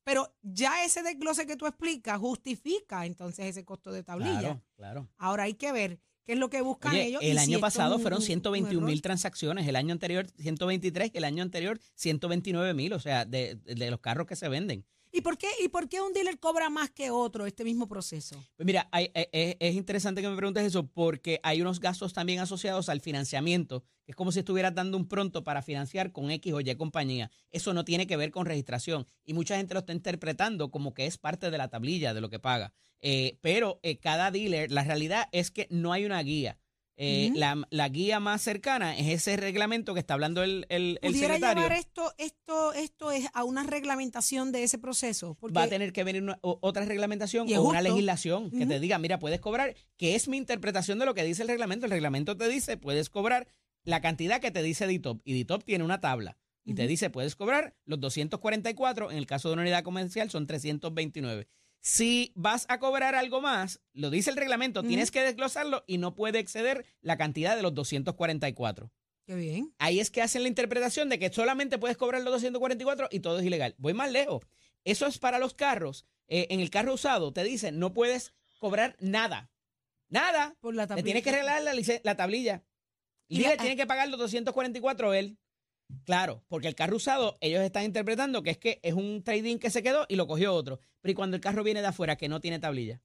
Pero 0.04 0.32
ya 0.42 0.84
ese 0.84 1.02
desglose 1.02 1.46
que 1.46 1.56
tú 1.56 1.66
explicas 1.66 2.18
justifica 2.20 3.04
entonces 3.06 3.46
ese 3.46 3.64
costo 3.64 3.90
de 3.90 4.04
tablilla. 4.04 4.38
Claro, 4.40 4.62
claro. 4.76 5.08
Ahora 5.18 5.42
hay 5.44 5.54
que 5.54 5.72
ver 5.72 5.98
qué 6.24 6.34
es 6.34 6.38
lo 6.38 6.48
que 6.48 6.60
buscan 6.60 6.92
Oye, 6.92 7.06
ellos. 7.06 7.20
el 7.24 7.38
año 7.38 7.58
pasado 7.58 7.96
un- 7.96 8.02
fueron 8.02 8.18
un- 8.18 8.22
un 8.22 8.26
121 8.26 8.86
mil 8.86 9.02
transacciones, 9.02 9.66
el 9.66 9.74
año 9.74 9.92
anterior 9.92 10.28
123, 10.38 11.10
el 11.14 11.24
año 11.24 11.42
anterior 11.42 11.80
129 11.96 12.74
mil, 12.74 12.92
o 12.92 13.00
sea, 13.00 13.24
de, 13.24 13.56
de 13.56 13.90
los 13.90 13.98
carros 14.00 14.28
que 14.28 14.36
se 14.36 14.48
venden. 14.48 14.84
¿Y 15.12 15.22
por, 15.22 15.38
qué, 15.38 15.48
¿Y 15.62 15.68
por 15.68 15.88
qué 15.88 16.00
un 16.00 16.12
dealer 16.12 16.38
cobra 16.38 16.68
más 16.68 16.90
que 16.90 17.10
otro 17.10 17.46
este 17.46 17.64
mismo 17.64 17.88
proceso? 17.88 18.36
Pues 18.56 18.66
mira, 18.66 18.88
eh, 18.92 19.10
eh, 19.14 19.56
es 19.60 19.74
interesante 19.74 20.20
que 20.20 20.28
me 20.28 20.36
preguntes 20.36 20.64
eso 20.64 20.86
porque 20.86 21.40
hay 21.42 21.62
unos 21.62 21.80
gastos 21.80 22.12
también 22.12 22.40
asociados 22.40 22.88
al 22.88 23.00
financiamiento, 23.00 23.82
que 24.04 24.12
es 24.12 24.16
como 24.16 24.32
si 24.32 24.40
estuvieras 24.40 24.74
dando 24.74 24.96
un 24.96 25.08
pronto 25.08 25.44
para 25.44 25.62
financiar 25.62 26.12
con 26.12 26.30
X 26.30 26.52
o 26.52 26.60
Y 26.60 26.74
compañía. 26.76 27.30
Eso 27.50 27.72
no 27.72 27.84
tiene 27.84 28.06
que 28.06 28.16
ver 28.16 28.30
con 28.30 28.46
registración 28.46 29.06
y 29.24 29.34
mucha 29.34 29.56
gente 29.56 29.74
lo 29.74 29.80
está 29.80 29.92
interpretando 29.92 30.70
como 30.70 30.92
que 30.92 31.06
es 31.06 31.18
parte 31.18 31.50
de 31.50 31.58
la 31.58 31.68
tablilla 31.68 32.12
de 32.12 32.20
lo 32.20 32.28
que 32.28 32.38
paga. 32.38 32.72
Eh, 33.00 33.38
pero 33.40 33.80
cada 34.00 34.30
dealer, 34.30 34.70
la 34.70 34.84
realidad 34.84 35.28
es 35.32 35.50
que 35.50 35.66
no 35.70 35.92
hay 35.92 36.04
una 36.04 36.22
guía. 36.22 36.58
Eh, 36.98 37.30
la, 37.34 37.62
la 37.70 37.88
guía 37.90 38.20
más 38.20 38.40
cercana 38.40 38.96
es 38.96 39.06
ese 39.08 39.36
reglamento 39.36 39.92
que 39.92 40.00
está 40.00 40.14
hablando 40.14 40.42
el, 40.42 40.64
el, 40.70 40.98
el 41.02 41.12
¿Pudiera 41.12 41.34
secretario. 41.34 41.62
llevar 41.64 41.78
esto, 41.78 42.12
esto, 42.16 42.72
esto 42.72 43.10
es 43.12 43.26
a 43.34 43.44
una 43.44 43.64
reglamentación 43.64 44.50
de 44.50 44.62
ese 44.62 44.78
proceso? 44.78 45.34
Porque 45.38 45.52
va 45.54 45.64
a 45.64 45.68
tener 45.68 45.92
que 45.92 46.04
venir 46.04 46.22
una- 46.22 46.38
otra 46.42 46.86
reglamentación 46.86 47.46
o 47.48 47.50
una 47.62 47.80
justo. 47.80 47.82
legislación 47.82 48.50
que 48.50 48.64
te 48.64 48.80
diga, 48.80 48.98
mira, 48.98 49.18
puedes 49.18 49.40
cobrar, 49.40 49.74
que 49.98 50.14
es 50.14 50.26
mi 50.28 50.38
interpretación 50.38 50.98
de 50.98 51.04
lo 51.04 51.12
que 51.14 51.22
dice 51.24 51.42
el 51.42 51.48
reglamento. 51.48 51.84
El 51.84 51.92
reglamento 51.92 52.36
te 52.36 52.48
dice, 52.48 52.78
puedes 52.78 53.10
cobrar 53.10 53.46
la 53.84 54.00
cantidad 54.00 54.40
que 54.40 54.50
te 54.50 54.62
dice 54.62 54.86
DITOP. 54.86 55.20
Y 55.24 55.34
DITOP 55.34 55.64
tiene 55.64 55.84
una 55.84 56.00
tabla. 56.00 56.38
Y 56.64 56.74
te 56.74 56.86
dice, 56.88 57.10
puedes 57.10 57.36
cobrar 57.36 57.76
los 57.84 58.00
244, 58.00 59.12
en 59.12 59.18
el 59.18 59.26
caso 59.26 59.48
de 59.48 59.52
una 59.52 59.62
unidad 59.62 59.84
comercial 59.84 60.30
son 60.30 60.46
329. 60.48 61.46
Si 61.86 62.32
vas 62.34 62.66
a 62.68 62.80
cobrar 62.80 63.14
algo 63.14 63.40
más, 63.40 63.80
lo 63.92 64.10
dice 64.10 64.30
el 64.30 64.36
reglamento, 64.36 64.82
tienes 64.82 65.12
que 65.12 65.22
desglosarlo 65.22 65.84
y 65.86 65.98
no 65.98 66.16
puede 66.16 66.40
exceder 66.40 66.84
la 67.00 67.16
cantidad 67.16 67.54
de 67.54 67.62
los 67.62 67.74
244. 67.74 68.90
Qué 69.24 69.36
bien. 69.36 69.72
Ahí 69.78 70.00
es 70.00 70.10
que 70.10 70.20
hacen 70.20 70.42
la 70.42 70.48
interpretación 70.48 71.08
de 71.08 71.20
que 71.20 71.32
solamente 71.32 71.78
puedes 71.78 71.96
cobrar 71.96 72.22
los 72.22 72.32
244 72.32 73.06
y 73.12 73.20
todo 73.20 73.38
es 73.38 73.44
ilegal. 73.44 73.76
Voy 73.78 73.94
más 73.94 74.10
lejos. 74.10 74.42
Eso 74.82 75.06
es 75.06 75.18
para 75.18 75.38
los 75.38 75.54
carros. 75.54 76.06
Eh, 76.26 76.48
en 76.50 76.58
el 76.58 76.70
carro 76.70 76.92
usado 76.92 77.32
te 77.32 77.44
dicen 77.44 77.78
no 77.78 77.94
puedes 77.94 78.34
cobrar 78.58 78.96
nada. 78.98 79.52
Nada. 80.08 80.56
Por 80.58 80.74
la 80.74 80.88
Te 80.88 80.88
tablilla. 80.88 81.04
tienes 81.04 81.22
que 81.22 81.30
arreglar 81.30 81.62
la, 81.62 82.00
la 82.02 82.16
tablilla. 82.16 82.64
Y 83.28 83.42
le 83.42 83.56
tiene 83.58 83.76
que 83.76 83.86
pagar 83.86 84.08
los 84.08 84.18
244 84.18 85.14
él. 85.14 85.38
Claro, 86.04 86.42
porque 86.48 86.68
el 86.68 86.74
carro 86.74 86.96
usado, 86.96 87.36
ellos 87.40 87.62
están 87.62 87.84
interpretando 87.84 88.42
que 88.42 88.50
es 88.50 88.58
que 88.58 88.80
es 88.82 88.94
un 88.94 89.22
trading 89.22 89.58
que 89.58 89.70
se 89.70 89.82
quedó 89.82 90.06
y 90.08 90.16
lo 90.16 90.26
cogió 90.26 90.54
otro. 90.54 90.80
Pero 91.00 91.12
¿y 91.12 91.14
cuando 91.14 91.36
el 91.36 91.40
carro 91.42 91.62
viene 91.62 91.80
de 91.80 91.86
afuera 91.88 92.16
que 92.16 92.28
no 92.28 92.40
tiene 92.40 92.58
tablilla? 92.58 93.00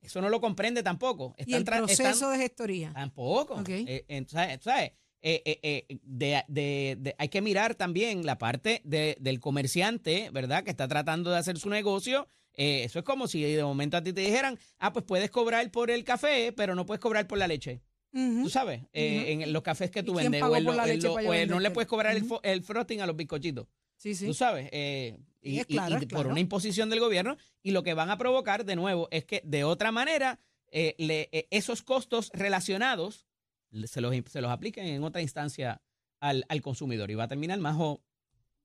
Eso 0.00 0.20
no 0.20 0.28
lo 0.30 0.40
comprende 0.40 0.82
tampoco. 0.82 1.34
Y 1.46 1.54
el 1.54 1.64
proceso 1.64 2.30
de 2.30 2.38
gestoría. 2.38 2.92
Tampoco. 2.92 3.54
Ok. 3.54 3.68
Eh, 3.68 4.04
entonces, 4.08 4.58
¿sabes? 4.62 4.92
Eh, 5.22 5.42
eh, 5.44 5.58
eh, 5.62 5.98
de- 6.02 6.44
de- 6.48 6.96
de- 6.98 7.14
hay 7.18 7.28
que 7.28 7.42
mirar 7.42 7.74
también 7.74 8.24
la 8.24 8.38
parte 8.38 8.80
de- 8.84 9.16
del 9.20 9.38
comerciante, 9.40 10.30
¿verdad? 10.32 10.64
Que 10.64 10.70
está 10.70 10.88
tratando 10.88 11.30
de 11.30 11.36
hacer 11.36 11.58
su 11.58 11.68
negocio. 11.68 12.26
Eh, 12.54 12.84
eso 12.84 12.98
es 13.00 13.04
como 13.04 13.28
si 13.28 13.42
de 13.42 13.62
momento 13.62 13.96
a 13.98 14.02
ti 14.02 14.12
te 14.12 14.22
dijeran, 14.22 14.58
ah, 14.78 14.92
pues 14.92 15.04
puedes 15.04 15.30
cobrar 15.30 15.70
por 15.70 15.90
el 15.90 16.04
café, 16.04 16.52
pero 16.52 16.74
no 16.74 16.86
puedes 16.86 17.00
cobrar 17.00 17.26
por 17.26 17.38
la 17.38 17.46
leche. 17.46 17.82
Tú 18.12 18.48
sabes, 18.50 18.82
Eh, 18.92 19.32
en 19.32 19.52
los 19.52 19.62
cafés 19.62 19.90
que 19.90 20.00
¿Y 20.00 20.02
tú 20.02 20.14
vendes. 20.14 20.42
O, 20.42 20.46
o 20.46 21.46
no 21.46 21.60
le 21.60 21.70
puedes 21.70 21.88
cobrar 21.88 22.16
el, 22.16 22.24
Ujú. 22.24 22.36
fo- 22.36 22.40
el 22.42 22.62
frosting 22.62 23.00
a 23.00 23.06
los 23.06 23.16
bizcochitos. 23.16 23.66
Sí, 23.96 24.14
sí. 24.14 24.26
Tú 24.26 24.34
sabes, 24.34 24.68
eh, 24.72 25.18
y, 25.42 25.58
es 25.58 25.66
y- 25.68 25.74
claro, 25.74 25.92
y 25.92 25.98
es 25.98 26.00
por 26.02 26.08
claro. 26.08 26.30
una 26.30 26.40
imposición 26.40 26.90
del 26.90 27.00
gobierno, 27.00 27.36
y 27.62 27.70
lo 27.70 27.82
que 27.82 27.94
van 27.94 28.10
a 28.10 28.18
provocar 28.18 28.64
de 28.64 28.74
nuevo 28.76 29.08
es 29.10 29.24
que 29.24 29.42
de 29.44 29.62
otra 29.64 29.92
manera 29.92 30.40
eh, 30.72 30.94
le- 30.98 31.28
eh, 31.32 31.46
esos 31.50 31.82
costos 31.82 32.30
relacionados 32.34 33.26
se 33.86 34.00
los, 34.00 34.14
se 34.30 34.40
los 34.40 34.50
apliquen 34.50 34.86
en 34.86 35.04
otra 35.04 35.20
instancia 35.22 35.80
al, 36.20 36.44
al 36.48 36.62
consumidor 36.62 37.10
y 37.10 37.14
va 37.14 37.24
a 37.24 37.28
terminar 37.28 37.58
más 37.60 37.76
o 37.78 38.00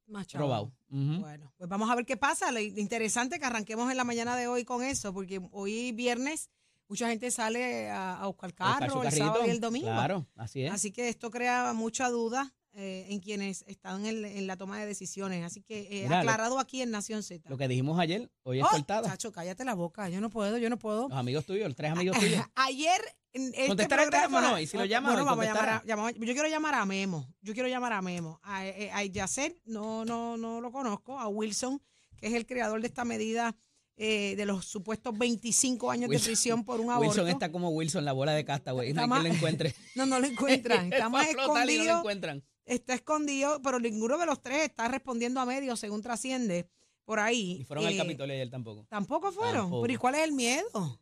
Más 0.08 0.26
chavo. 0.28 0.46
robado. 0.46 0.72
Ujú. 0.90 1.20
Bueno, 1.22 1.54
pues 1.58 1.70
vamos 1.70 1.90
a 1.90 1.96
ver 1.96 2.06
qué 2.06 2.16
pasa. 2.18 2.52
Lo 2.52 2.60
interesante 2.60 3.40
que 3.40 3.46
arranquemos 3.46 3.90
en 3.92 3.98
la 3.98 4.04
mañana 4.04 4.36
de 4.36 4.48
hoy 4.48 4.64
con 4.66 4.84
eso, 4.84 5.14
porque 5.14 5.42
hoy 5.52 5.92
viernes 5.92 6.50
mucha 6.88 7.10
gente 7.10 7.32
sale 7.32 7.90
a, 7.90 8.22
a 8.22 8.28
buscar 8.28 8.54
carro 8.54 9.04
el 9.04 9.12
sábado 9.12 9.46
y 9.46 9.50
el 9.50 9.60
domingo. 9.60 9.88
Claro, 9.88 10.28
así 10.36 10.64
es. 10.64 10.72
Así 10.74 10.92
que 10.92 11.10
esto 11.10 11.30
crea 11.32 11.74
mucha 11.74 12.10
duda 12.10 12.54
eh, 12.74 13.08
en 13.10 13.20
quienes 13.20 13.64
están 13.68 14.06
en, 14.06 14.26
en 14.26 14.48
la 14.48 14.58
toma 14.58 14.80
de 14.80 14.86
decisiones. 14.86 15.44
Así 15.46 15.62
que 15.62 15.82
eh, 15.82 16.04
Mira, 16.04 16.10
lo- 16.10 16.30
aclarado 16.30 16.60
aquí 16.60 16.82
en 16.82 16.92
Nación 16.92 17.24
Z. 17.24 17.50
Lo 17.50 17.58
que 17.58 17.68
dijimos 17.68 18.00
ayer, 18.00 18.30
hoy 18.44 18.60
es 18.60 18.66
Oh, 18.66 18.70
cortada. 18.70 19.08
Chacho, 19.10 19.32
cállate 19.32 19.64
la 19.64 19.74
boca. 19.76 20.10
Yo 20.10 20.20
no 20.22 20.30
puedo, 20.30 20.58
yo 20.58 20.70
no 20.70 20.78
puedo. 20.78 21.08
Los 21.10 21.18
amigos 21.18 21.46
tuyos, 21.46 21.68
los 21.68 21.76
tres 21.76 21.92
amigos 21.92 22.20
tuyos. 22.20 22.42
Ayer 22.56 23.02
este 23.32 23.68
Contestar 23.68 24.00
el 24.00 24.10
teléfono 24.10 24.58
y 24.60 24.66
si 24.68 24.78
lo 24.78 24.86
llamas, 24.86 25.12
bueno, 25.12 25.26
vamos 25.26 25.44
a 25.44 25.48
llamar 25.48 25.70
a- 25.70 25.84
llamamos- 25.86 26.14
yo 26.14 26.34
quiero 26.34 26.48
llamar 26.48 26.76
a 26.76 26.86
Memo. 26.86 27.28
Yo 27.42 27.54
quiero 27.54 27.68
llamar 27.68 27.92
a 27.94 28.02
Memo. 28.02 28.40
A, 28.44 28.66
eh, 28.66 28.90
a 28.94 29.04
Yacer, 29.04 29.56
no, 29.66 30.06
no, 30.06 30.38
no 30.38 30.62
lo 30.62 30.72
conozco. 30.72 31.20
A 31.20 31.28
Wilson, 31.28 31.82
que 32.18 32.28
es 32.28 32.34
el 32.34 32.46
creador 32.46 32.80
de 32.82 32.88
esta 32.88 33.04
medida 33.06 33.56
eh, 33.98 34.36
de 34.36 34.46
los 34.46 34.66
supuestos 34.66 35.18
25 35.18 35.90
años 35.92 36.10
de 36.10 36.20
prisión 36.20 36.64
por 36.66 36.80
un 36.82 36.90
aborto. 36.92 37.10
Wilson 37.12 37.28
está 37.30 37.52
como 37.52 37.70
Wilson, 37.70 38.04
la 38.06 38.12
bola 38.14 38.34
de 38.34 38.44
casta, 38.44 38.72
güey. 38.72 38.94
No 38.94 39.02
hay 39.02 39.06
Está 39.06 39.16
quien 39.16 39.24
lo 39.24 39.30
más- 39.30 39.38
encuentre. 39.38 39.76
No, 39.96 40.06
no 40.06 40.20
lo 40.20 40.28
encuentran. 40.28 40.92
Está 40.94 41.10
más 41.10 41.30
y 41.30 41.34
no 41.34 41.38
lo 41.48 41.54
escondido. 41.54 41.98
encuentran. 42.00 42.44
está 42.66 42.94
escondido, 42.96 43.62
pero 43.62 43.80
ninguno 43.80 44.18
de 44.18 44.26
los 44.26 44.42
tres 44.42 44.64
está 44.64 44.88
respondiendo 44.88 45.40
a 45.40 45.46
medios, 45.46 45.80
según 45.80 46.02
trasciende 46.02 46.68
por 47.06 47.20
ahí. 47.20 47.60
Y 47.62 47.64
fueron 47.64 47.86
al 47.86 47.94
Eh, 47.94 47.98
Capitolio 47.98 48.34
ayer 48.36 48.50
tampoco. 48.50 48.86
Tampoco 48.90 49.32
fueron. 49.32 49.62
Tampoco. 49.64 49.82
Pero 49.84 49.94
¿y 49.94 49.98
cuál 49.98 50.16
es 50.16 50.22
el 50.24 50.32
miedo? 50.34 51.00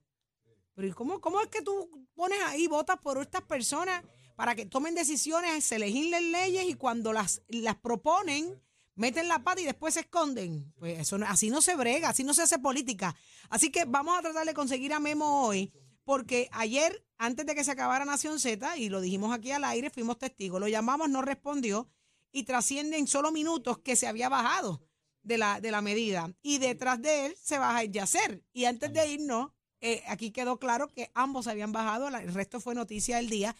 Pero 0.75 0.87
¿y 0.87 0.91
cómo, 0.91 1.19
cómo 1.21 1.39
es 1.41 1.47
que 1.47 1.61
tú 1.61 1.89
pones 2.13 2.37
ahí, 2.45 2.67
votas 2.67 2.97
por 3.01 3.19
estas 3.21 3.41
personas 3.43 4.03
para 4.35 4.55
que 4.55 4.65
tomen 4.65 4.93
decisiones, 4.95 5.63
se 5.63 5.77
legislen 5.79 6.31
leyes 6.31 6.65
y 6.67 6.73
cuando 6.73 7.13
las, 7.13 7.41
las 7.47 7.75
proponen, 7.75 8.59
meten 8.95 9.27
la 9.27 9.39
pata 9.43 9.61
y 9.61 9.65
después 9.65 9.93
se 9.95 10.01
esconden? 10.01 10.71
Pues 10.77 10.99
eso 10.99 11.17
no- 11.17 11.25
así 11.27 11.49
no 11.49 11.61
se 11.61 11.75
brega, 11.75 12.09
así 12.09 12.23
no 12.23 12.33
se 12.33 12.43
hace 12.43 12.59
política. 12.59 13.15
Así 13.49 13.69
que 13.71 13.85
vamos 13.85 14.17
a 14.17 14.21
tratar 14.21 14.45
de 14.45 14.53
conseguir 14.53 14.93
a 14.93 14.99
Memo 14.99 15.45
hoy, 15.45 15.71
porque 16.03 16.49
ayer, 16.51 17.05
antes 17.17 17.45
de 17.45 17.55
que 17.55 17.63
se 17.63 17.71
acabara 17.71 18.05
Nación 18.05 18.39
Z, 18.39 18.77
y 18.77 18.89
lo 18.89 19.01
dijimos 19.01 19.33
aquí 19.33 19.51
al 19.51 19.63
aire, 19.63 19.89
fuimos 19.89 20.17
testigos, 20.19 20.59
lo 20.59 20.67
llamamos, 20.67 21.09
no 21.09 21.21
respondió 21.21 21.89
y 22.31 22.43
trasciende 22.43 22.97
en 22.97 23.07
solo 23.07 23.31
minutos 23.31 23.79
que 23.79 23.95
se 23.95 24.07
había 24.07 24.27
bajado 24.29 24.81
de 25.21 25.37
la, 25.37 25.61
de 25.61 25.71
la 25.71 25.81
medida. 25.81 26.33
Y 26.41 26.57
detrás 26.57 27.01
de 27.01 27.27
él 27.27 27.35
se 27.41 27.57
baja 27.57 27.83
el 27.83 27.91
Yacer. 27.91 28.43
Y 28.53 28.65
antes 28.65 28.91
de 28.93 29.07
irnos, 29.07 29.51
eh, 29.81 30.03
aquí 30.07 30.31
quedó 30.31 30.59
claro 30.59 30.87
que 30.87 31.11
ambos 31.13 31.47
habían 31.47 31.71
bajado, 31.71 32.07
el 32.07 32.33
resto 32.33 32.59
fue 32.59 32.73
noticia 32.75 33.17
del 33.17 33.29
día. 33.29 33.55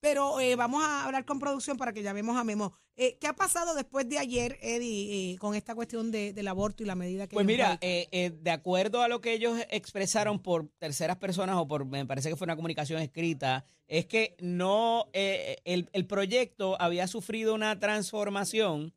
Pero 0.00 0.38
eh, 0.40 0.54
vamos 0.54 0.82
a 0.84 1.04
hablar 1.06 1.24
con 1.24 1.38
producción 1.40 1.76
para 1.76 1.92
que 1.92 2.02
llamemos 2.02 2.36
a 2.36 2.44
Memo. 2.44 2.72
Eh, 2.96 3.16
¿Qué 3.20 3.26
ha 3.26 3.32
pasado 3.34 3.74
después 3.74 4.08
de 4.08 4.18
ayer, 4.18 4.58
Eddie, 4.60 5.32
eh, 5.34 5.38
con 5.38 5.54
esta 5.54 5.74
cuestión 5.74 6.10
de- 6.10 6.32
del 6.32 6.48
aborto 6.48 6.82
y 6.82 6.86
la 6.86 6.94
medida 6.94 7.26
que 7.26 7.34
Pues 7.34 7.46
mira, 7.46 7.78
eh, 7.80 8.08
eh, 8.12 8.30
de 8.30 8.50
acuerdo 8.50 9.02
a 9.02 9.08
lo 9.08 9.20
que 9.20 9.32
ellos 9.32 9.58
expresaron 9.70 10.40
por 10.40 10.68
terceras 10.78 11.16
personas 11.16 11.56
o 11.56 11.66
por, 11.66 11.84
me 11.84 12.04
parece 12.06 12.28
que 12.28 12.36
fue 12.36 12.44
una 12.46 12.56
comunicación 12.56 13.00
escrita, 13.02 13.64
es 13.86 14.06
que 14.06 14.36
no, 14.40 15.06
eh, 15.12 15.56
el, 15.64 15.88
el 15.92 16.06
proyecto 16.06 16.80
había 16.80 17.06
sufrido 17.06 17.54
una 17.54 17.78
transformación 17.80 18.92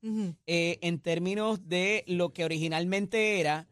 en 0.46 1.00
términos 1.00 1.68
de 1.68 2.04
lo 2.08 2.34
que 2.34 2.44
originalmente 2.44 3.40
era 3.40 3.68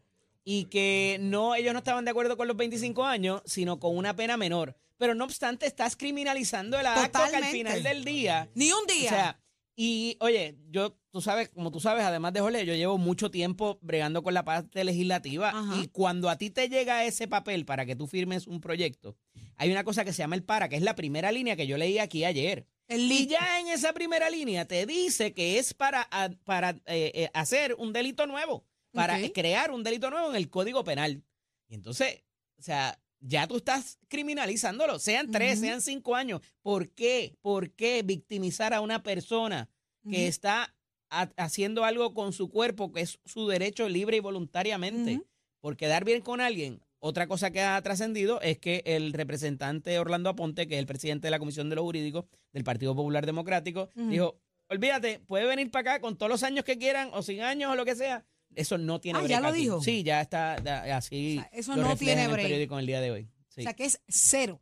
y 0.52 0.64
que 0.64 1.16
no, 1.20 1.54
ellos 1.54 1.72
no 1.72 1.78
estaban 1.78 2.04
de 2.04 2.10
acuerdo 2.10 2.36
con 2.36 2.48
los 2.48 2.56
25 2.56 3.04
años, 3.04 3.40
sino 3.44 3.78
con 3.78 3.96
una 3.96 4.16
pena 4.16 4.36
menor. 4.36 4.74
Pero 4.98 5.14
no 5.14 5.24
obstante, 5.24 5.64
estás 5.64 5.94
criminalizando 5.94 6.76
el 6.76 6.86
acto 6.86 7.20
que 7.30 7.36
al 7.36 7.44
final 7.44 7.84
del 7.84 8.04
día 8.04 8.50
Ni 8.54 8.72
un 8.72 8.84
día. 8.86 9.06
o 9.06 9.14
sea, 9.14 9.40
y 9.76 10.16
oye, 10.18 10.58
yo, 10.68 10.98
tú 11.12 11.20
sabes, 11.20 11.50
como 11.50 11.70
tú 11.70 11.78
sabes, 11.78 12.04
además 12.04 12.32
de 12.32 12.40
Jorge, 12.40 12.66
yo 12.66 12.74
llevo 12.74 12.98
mucho 12.98 13.30
tiempo 13.30 13.78
bregando 13.80 14.24
con 14.24 14.34
la 14.34 14.44
parte 14.44 14.82
legislativa 14.82 15.50
Ajá. 15.50 15.76
y 15.80 15.86
cuando 15.86 16.28
a 16.28 16.36
ti 16.36 16.50
te 16.50 16.68
llega 16.68 17.04
ese 17.04 17.28
papel 17.28 17.64
para 17.64 17.86
que 17.86 17.94
tú 17.94 18.08
firmes 18.08 18.48
un 18.48 18.60
proyecto, 18.60 19.16
hay 19.56 19.70
una 19.70 19.84
cosa 19.84 20.04
que 20.04 20.12
se 20.12 20.18
llama 20.18 20.34
el 20.34 20.42
para, 20.42 20.68
que 20.68 20.74
es 20.74 20.82
la 20.82 20.96
primera 20.96 21.30
línea 21.30 21.54
que 21.54 21.68
yo 21.68 21.78
leí 21.78 22.00
aquí 22.00 22.24
ayer. 22.24 22.66
el 22.88 23.02
Y 23.10 23.28
ya 23.28 23.60
en 23.60 23.68
esa 23.68 23.92
primera 23.92 24.28
línea 24.30 24.64
te 24.66 24.84
dice 24.84 25.32
que 25.32 25.60
es 25.60 25.74
para, 25.74 26.08
para 26.42 26.70
eh, 26.86 27.12
eh, 27.14 27.30
hacer 27.34 27.76
un 27.78 27.92
delito 27.92 28.26
nuevo, 28.26 28.64
para 28.92 29.14
crear 29.32 29.70
un 29.70 29.82
delito 29.82 30.10
nuevo 30.10 30.30
en 30.30 30.36
el 30.36 30.48
Código 30.50 30.84
Penal. 30.84 31.22
Y 31.68 31.74
entonces, 31.74 32.22
o 32.58 32.62
sea, 32.62 32.98
ya 33.20 33.46
tú 33.46 33.56
estás 33.58 33.98
criminalizándolo, 34.08 34.98
sean 34.98 35.30
tres, 35.30 35.60
sean 35.60 35.80
cinco 35.80 36.14
años. 36.16 36.40
¿Por 36.62 36.88
qué? 36.90 37.36
¿Por 37.42 37.70
qué 37.72 38.02
victimizar 38.02 38.72
a 38.74 38.80
una 38.80 39.02
persona 39.02 39.68
que 40.10 40.26
está 40.26 40.74
ha- 41.10 41.30
haciendo 41.36 41.84
algo 41.84 42.14
con 42.14 42.32
su 42.32 42.48
cuerpo, 42.50 42.92
que 42.92 43.02
es 43.02 43.18
su 43.24 43.46
derecho 43.48 43.88
libre 43.88 44.16
y 44.16 44.20
voluntariamente? 44.20 45.16
Ujú. 45.16 45.26
Por 45.60 45.76
quedar 45.76 46.04
bien 46.04 46.22
con 46.22 46.40
alguien. 46.40 46.80
Otra 47.02 47.26
cosa 47.26 47.50
que 47.50 47.60
ha 47.62 47.80
trascendido 47.82 48.40
es 48.42 48.58
que 48.58 48.82
el 48.84 49.12
representante 49.12 49.98
Orlando 49.98 50.30
Aponte, 50.30 50.66
que 50.68 50.74
es 50.74 50.80
el 50.80 50.86
presidente 50.86 51.26
de 51.26 51.30
la 51.30 51.38
Comisión 51.38 51.68
de 51.68 51.76
los 51.76 51.82
Jurídicos 51.84 52.24
del 52.52 52.64
Partido 52.64 52.94
Popular 52.94 53.24
Democrático, 53.26 53.88
dijo, 53.94 54.38
olvídate, 54.68 55.18
puede 55.20 55.46
venir 55.46 55.70
para 55.70 55.92
acá 55.94 56.00
con 56.00 56.16
todos 56.16 56.30
los 56.30 56.42
años 56.42 56.64
que 56.64 56.78
quieran 56.78 57.10
o 57.12 57.22
sin 57.22 57.40
años 57.42 57.72
o 57.72 57.74
lo 57.74 57.84
que 57.84 57.94
sea. 57.96 58.24
Eso 58.54 58.78
no 58.78 59.00
tiene 59.00 59.18
Ah, 59.18 59.22
break 59.22 59.30
¿ya 59.30 59.40
lo 59.40 59.48
aquí. 59.48 59.60
dijo? 59.60 59.80
Sí, 59.82 60.02
ya 60.02 60.20
está 60.20 60.54
así. 60.96 61.38
O 61.38 61.40
sea, 61.42 61.50
eso 61.52 61.76
lo 61.76 61.82
no 61.82 61.88
refleja 61.90 61.98
tiene 61.98 62.22
en 62.22 62.26
el 62.26 62.32
break. 62.32 62.44
periódico 62.46 62.74
en 62.74 62.80
el 62.80 62.86
día 62.86 63.00
de 63.00 63.10
hoy. 63.10 63.28
Sí. 63.48 63.60
O 63.60 63.64
sea 63.64 63.74
que 63.74 63.84
es 63.84 64.00
cero. 64.08 64.60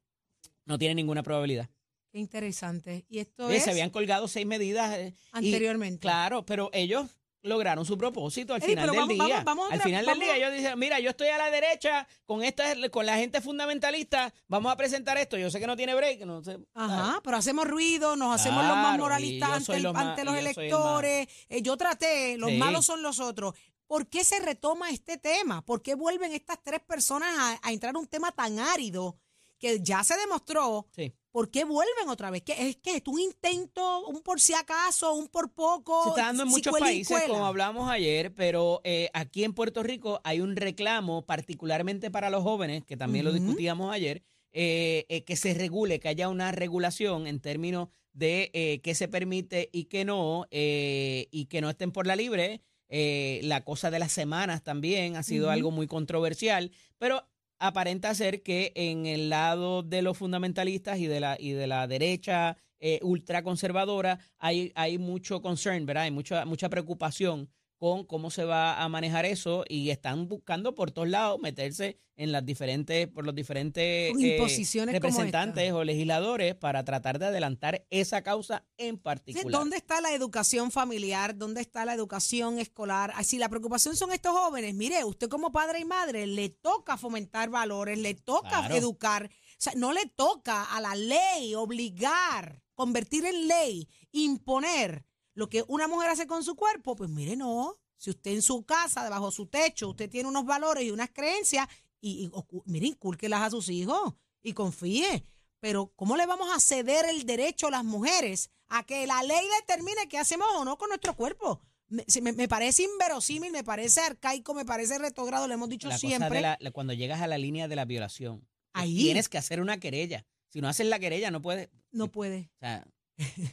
no 0.64 0.78
tiene 0.78 0.94
ninguna 0.96 1.22
probabilidad. 1.22 1.70
Qué 2.12 2.18
interesante. 2.18 3.06
Y 3.08 3.18
esto 3.20 3.46
Oye, 3.46 3.56
es 3.56 3.64
se 3.64 3.70
habían 3.70 3.88
colgado 3.90 4.28
seis 4.28 4.46
medidas. 4.46 4.96
eh, 4.98 5.14
y- 5.16 5.28
anteriormente. 5.32 6.00
claro, 6.00 6.44
pero 6.44 6.68
ellos 6.74 7.06
lograron 7.42 7.86
su 7.86 7.96
propósito 7.96 8.52
al 8.52 8.60
Eddie, 8.60 8.70
final 8.70 8.90
pero 8.90 8.92
del 8.92 9.00
vamos- 9.16 9.26
día. 9.26 9.34
vamos- 9.36 9.44
vamos 9.44 9.70
a 9.70 9.74
al 9.74 9.80
final 9.80 10.04
del 10.04 10.18
día 10.20 10.36
ellos 10.36 10.52
dicen, 10.52 10.78
mira, 10.78 11.00
yo 11.00 11.10
estoy 11.10 11.28
a 11.28 11.38
la 11.38 11.50
derecha 11.50 12.06
con 12.26 12.42
esta, 12.42 12.64
con 12.90 13.06
la 13.06 13.16
gente 13.16 13.40
fundamentalista, 13.40 14.34
vamos 14.48 14.70
a 14.72 14.76
presentar 14.76 15.16
esto. 15.16 15.38
Yo 15.38 15.50
sé 15.50 15.58
que 15.60 15.66
no 15.66 15.76
tiene 15.76 15.94
break, 15.94 16.20
no 16.26 16.42
sé. 16.42 16.58
Ajá, 16.74 17.20
pero 17.24 17.36
hacemos 17.38 17.66
ruido, 17.66 18.16
nos 18.16 18.34
hacemos 18.38 18.62
los 18.64 18.74
más 18.76 18.82
Claro, 18.84 18.94
y 18.96 18.98
moralistas 19.00 19.48
yo 19.48 19.54
ante, 19.54 19.64
soy 19.66 19.76
el- 19.76 19.82
lo 19.84 19.92
más- 19.94 20.04
ante 20.06 20.24
los 20.24 20.34
y 20.34 20.36
yo 20.36 20.52
soy 20.52 20.66
el 20.66 20.72
más. 20.72 20.80
electores. 20.80 21.28
Eh, 21.48 21.62
yo 21.62 21.76
traté, 21.76 22.36
los 22.36 22.50
Sí. 22.50 22.56
malos 22.58 22.84
son 22.84 23.02
los 23.02 23.20
otros. 23.20 23.54
¿Por 23.88 24.06
qué 24.08 24.22
se 24.22 24.38
retoma 24.38 24.90
este 24.90 25.18
tema? 25.18 25.64
¿Por 25.64 25.82
qué 25.82 25.96
vuelven 25.96 26.32
estas 26.32 26.62
tres 26.62 26.80
personas 26.80 27.30
a, 27.36 27.58
a 27.66 27.72
entrar 27.72 27.96
a 27.96 27.98
un 27.98 28.06
tema 28.06 28.30
tan 28.30 28.60
árido 28.60 29.18
que 29.58 29.80
ya 29.82 30.04
se 30.04 30.16
demostró? 30.16 30.86
Sí. 30.94 31.12
¿Por 31.30 31.50
qué 31.50 31.64
vuelven 31.64 32.08
otra 32.08 32.30
vez? 32.30 32.42
¿Qué, 32.42 32.68
¿Es 32.68 32.76
que 32.76 32.96
es 32.96 33.02
un 33.06 33.20
intento, 33.20 34.06
un 34.06 34.22
por 34.22 34.40
si 34.40 34.54
acaso, 34.54 35.14
un 35.14 35.28
por 35.28 35.52
poco? 35.52 36.02
Se 36.04 36.08
está 36.10 36.26
dando 36.26 36.42
en 36.42 36.48
muchos 36.48 36.76
países, 36.78 37.22
como 37.28 37.46
hablamos 37.46 37.90
ayer, 37.90 38.34
pero 38.34 38.80
eh, 38.84 39.08
aquí 39.12 39.44
en 39.44 39.52
Puerto 39.52 39.82
Rico 39.82 40.20
hay 40.24 40.40
un 40.40 40.56
reclamo, 40.56 41.24
particularmente 41.26 42.10
para 42.10 42.28
los 42.28 42.42
jóvenes, 42.42 42.84
que 42.84 42.96
también 42.96 43.24
lo 43.24 43.32
discutíamos 43.32 43.92
ayer, 43.92 44.22
eh, 44.52 45.06
eh, 45.08 45.22
que 45.24 45.36
se 45.36 45.54
regule, 45.54 46.00
que 46.00 46.08
haya 46.08 46.28
una 46.28 46.50
regulación 46.50 47.26
en 47.26 47.40
términos 47.40 47.88
de 48.12 48.80
qué 48.82 48.94
se 48.96 49.06
permite 49.06 49.68
y 49.70 49.84
qué 49.84 50.04
no, 50.04 50.46
y 50.50 51.46
que 51.48 51.60
no 51.60 51.70
estén 51.70 51.92
por 51.92 52.06
la 52.06 52.16
libre. 52.16 52.62
Eh, 52.88 53.40
la 53.44 53.64
cosa 53.64 53.90
de 53.90 53.98
las 53.98 54.12
semanas 54.12 54.62
también 54.62 55.16
ha 55.16 55.22
sido 55.22 55.50
algo 55.50 55.70
muy 55.70 55.86
controversial, 55.86 56.70
pero 56.98 57.28
aparenta 57.58 58.14
ser 58.14 58.42
que 58.42 58.72
en 58.74 59.06
el 59.06 59.28
lado 59.28 59.82
de 59.82 60.02
los 60.02 60.16
fundamentalistas 60.16 60.98
y 60.98 61.06
de 61.06 61.20
la, 61.20 61.36
y 61.38 61.52
de 61.52 61.66
la 61.66 61.86
derecha 61.86 62.56
eh, 62.80 63.00
ultraconservadora 63.02 64.20
hay, 64.38 64.72
hay 64.74 64.98
mucho 64.98 65.42
concern, 65.42 65.84
¿verdad? 65.84 66.04
Hay 66.04 66.10
mucha, 66.12 66.44
mucha 66.44 66.68
preocupación 66.68 67.50
con 67.78 68.04
cómo 68.04 68.30
se 68.30 68.44
va 68.44 68.82
a 68.82 68.88
manejar 68.88 69.24
eso 69.24 69.64
y 69.68 69.90
están 69.90 70.28
buscando 70.28 70.74
por 70.74 70.90
todos 70.90 71.08
lados 71.08 71.38
meterse 71.40 72.00
en 72.16 72.32
las 72.32 72.44
diferentes, 72.44 73.06
por 73.06 73.24
los 73.24 73.32
diferentes 73.36 74.10
imposiciones 74.18 74.92
como 75.00 75.06
representantes 75.08 75.72
o 75.72 75.84
legisladores 75.84 76.56
para 76.56 76.82
tratar 76.84 77.20
de 77.20 77.26
adelantar 77.26 77.86
esa 77.90 78.22
causa 78.22 78.66
en 78.76 78.98
particular. 78.98 79.52
¿Dónde 79.52 79.76
está 79.76 80.00
la 80.00 80.12
educación 80.12 80.72
familiar? 80.72 81.36
¿Dónde 81.38 81.60
está 81.60 81.84
la 81.84 81.94
educación 81.94 82.58
escolar? 82.58 83.14
Si 83.22 83.38
la 83.38 83.48
preocupación 83.48 83.94
son 83.96 84.10
estos 84.12 84.32
jóvenes, 84.32 84.74
mire, 84.74 85.04
usted 85.04 85.28
como 85.28 85.52
padre 85.52 85.78
y 85.78 85.84
madre 85.84 86.26
le 86.26 86.48
toca 86.48 86.96
fomentar 86.96 87.48
valores, 87.50 87.96
le 87.96 88.14
toca 88.14 88.48
Claro. 88.48 88.74
educar. 88.74 89.30
O 89.32 89.60
sea, 89.60 89.74
no 89.76 89.92
le 89.92 90.06
toca 90.06 90.64
a 90.64 90.80
la 90.80 90.96
ley 90.96 91.54
obligar, 91.54 92.60
convertir 92.74 93.24
en 93.26 93.46
ley, 93.46 93.88
imponer 94.10 95.04
lo 95.38 95.48
que 95.48 95.64
una 95.68 95.86
mujer 95.86 96.10
hace 96.10 96.26
con 96.26 96.42
su 96.42 96.56
cuerpo. 96.56 96.96
Pues 96.96 97.08
mire, 97.10 97.36
no. 97.36 97.76
Si 97.96 98.10
usted 98.10 98.32
en 98.32 98.42
su 98.42 98.64
casa, 98.64 99.04
debajo 99.04 99.26
de 99.26 99.32
su 99.36 99.46
techo, 99.46 99.88
usted 99.90 100.10
tiene 100.10 100.28
unos 100.28 100.44
valores 100.44 100.84
y 100.84 100.90
unas 100.90 101.10
creencias, 101.10 101.66
y, 102.00 102.24
y 102.26 102.30
mire, 102.66 102.86
incúlquelas 102.88 103.42
a 103.42 103.50
sus 103.50 103.68
hijos 103.68 104.14
y 104.42 104.52
confíe. 104.52 105.24
Pero 105.60 105.92
¿cómo 105.96 106.16
le 106.16 106.26
vamos 106.26 106.48
a 106.54 106.60
ceder 106.60 107.04
el 107.06 107.24
derecho 107.24 107.68
a 107.68 107.70
las 107.70 107.84
mujeres 107.84 108.50
a 108.68 108.84
que 108.84 109.06
la 109.06 109.22
ley 109.22 109.44
determine 109.60 110.08
qué 110.08 110.18
hacemos 110.18 110.46
o 110.56 110.64
no 110.64 110.76
con 110.78 110.88
nuestro 110.90 111.14
cuerpo? 111.16 111.60
Me, 111.88 112.04
se- 112.06 112.20
me- 112.20 112.32
me 112.32 112.46
parece 112.48 112.82
inverosímil, 112.84 113.50
me 113.50 113.64
parece 113.64 114.00
arcaico, 114.00 114.54
me 114.54 114.64
parece 114.64 114.98
retrogrado, 114.98 115.48
lo 115.48 115.54
hemos 115.54 115.68
dicho 115.68 115.88
la 115.88 115.94
cosa 115.94 116.06
siempre. 116.06 116.36
de 116.36 116.40
la- 116.42 116.56
la- 116.60 116.70
cuando 116.70 116.92
llegas 116.92 117.20
a 117.22 117.26
la 117.26 117.38
línea 117.38 117.66
de 117.66 117.76
la 117.76 117.84
violación, 117.84 118.40
pues 118.72 118.84
Ahí. 118.84 118.96
tienes 118.96 119.28
que 119.28 119.38
hacer 119.38 119.60
una 119.60 119.78
querella. 119.80 120.24
Si 120.48 120.60
no 120.60 120.68
haces 120.68 120.86
la 120.86 120.98
querella, 120.98 121.30
no 121.30 121.42
puedes. 121.42 121.68
No 121.90 122.10
puede. 122.12 122.50
O 122.56 122.58
sea, 122.60 122.86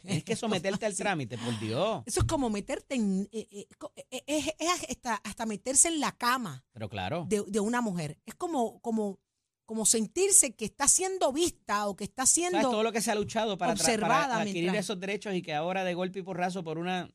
tienes 0.01 0.23
que 0.23 0.35
someterte 0.35 0.85
al 0.85 0.95
trámite, 0.95 1.37
por 1.37 1.59
Dios. 1.59 2.03
Eso 2.05 2.19
es 2.21 2.25
como 2.25 2.49
meterte 2.49 2.95
en... 2.95 3.27
eh, 3.31 3.47
eh, 3.51 3.67
eh, 4.11 4.23
es, 4.27 4.47
es 4.59 4.69
hasta, 4.89 5.15
hasta 5.15 5.45
meterse 5.45 5.87
en 5.87 5.99
la 5.99 6.11
cama 6.11 6.63
Pero 6.71 6.87
claro. 6.89 7.25
de, 7.27 7.43
de 7.47 7.59
una 7.59 7.81
mujer. 7.81 8.19
Es 8.25 8.35
como, 8.35 8.79
como, 8.81 9.19
como 9.65 9.85
sentirse 9.85 10.55
que 10.55 10.65
está 10.65 10.87
siendo 10.87 11.33
vista 11.33 11.87
o 11.87 11.95
que 11.95 12.03
está 12.03 12.25
¿Sabes 12.25 12.33
siendo... 12.51 12.61
todo 12.69 12.83
lo 12.83 12.91
que 12.91 13.01
se 13.01 13.11
ha 13.11 13.15
luchado 13.15 13.57
para, 13.57 13.73
observada 13.73 14.27
para 14.27 14.41
adquirir 14.41 14.63
mientras- 14.63 14.85
esos 14.85 14.99
derechos 14.99 15.33
y 15.33 15.41
que 15.41 15.53
ahora 15.53 15.83
de 15.83 15.93
golpe 15.95 16.19
y 16.19 16.23
porrazo 16.23 16.63
por 16.63 16.77
una... 16.77 17.09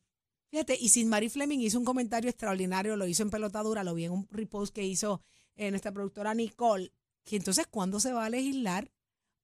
Fíjate, 0.51 0.77
y 0.77 0.89
sin 0.89 1.07
Marie 1.07 1.29
Fleming 1.29 1.59
hizo 1.59 1.79
un 1.79 1.85
comentario 1.85 2.29
extraordinario, 2.29 2.97
lo 2.97 3.07
hizo 3.07 3.23
en 3.23 3.29
pelotadura, 3.29 3.85
lo 3.85 3.93
vi 3.93 4.03
en 4.03 4.11
un 4.11 4.27
repost 4.29 4.75
que 4.75 4.83
hizo 4.83 5.21
eh, 5.55 5.69
nuestra 5.71 5.93
productora 5.93 6.33
Nicole, 6.33 6.91
que 7.23 7.37
entonces, 7.37 7.67
¿cuándo 7.67 8.01
se 8.01 8.11
va 8.11 8.25
a 8.25 8.29
legislar 8.29 8.91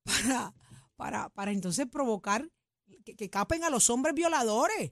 para, 0.04 0.54
para, 0.98 1.30
para 1.30 1.52
entonces 1.52 1.86
provocar 1.90 2.50
que, 3.08 3.16
que 3.16 3.30
capen 3.30 3.64
a 3.64 3.70
los 3.70 3.90
hombres 3.90 4.14
violadores? 4.14 4.92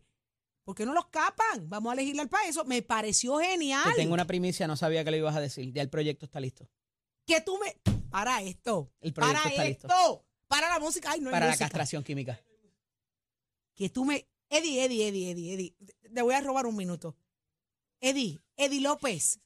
¿Por 0.64 0.74
qué 0.76 0.86
no 0.86 0.94
los 0.94 1.08
capan? 1.08 1.70
Vamos 1.70 1.92
a 1.92 1.96
legislar 1.96 2.28
para 2.30 2.48
eso. 2.48 2.64
Me 2.66 2.82
pareció 2.82 3.38
genial. 3.40 3.84
Te 3.92 4.02
tengo 4.02 4.14
una 4.14 4.26
primicia, 4.26 4.68
no 4.68 4.76
sabía 4.78 5.04
que 5.04 5.12
lo 5.12 5.18
ibas 5.18 5.36
a 5.36 5.42
decir. 5.42 5.72
Ya 5.74 5.82
el 5.82 5.90
proyecto 5.90 6.26
está 6.26 6.40
listo. 6.40 6.68
Que 7.26 7.42
tú 7.42 7.58
me... 7.60 7.76
Para 8.10 8.42
esto. 8.42 8.92
El 9.02 9.14
proyecto 9.14 9.44
para 9.44 9.50
está 9.52 9.66
esto. 9.66 9.88
listo. 9.88 10.26
Para 10.48 10.70
la 10.70 10.80
música. 10.80 11.12
Ay, 11.12 11.20
no 11.20 11.28
hay 11.30 11.34
Para 11.34 11.46
la 11.48 11.52
música. 11.52 11.66
castración 11.66 12.04
química. 12.04 12.40
que 13.76 13.90
tú 13.90 14.06
me. 14.06 14.28
Eddie, 14.50 14.86
Eddie, 14.86 15.08
Eddie, 15.10 15.32
Eddie, 15.32 15.54
Eddie. 15.54 15.76
Te 16.14 16.22
voy 16.22 16.34
a 16.34 16.42
robar 16.42 16.66
un 16.66 16.76
minuto. 16.78 17.18
Eddie, 18.00 18.42
Eddie 18.56 18.80
López. 18.82 19.42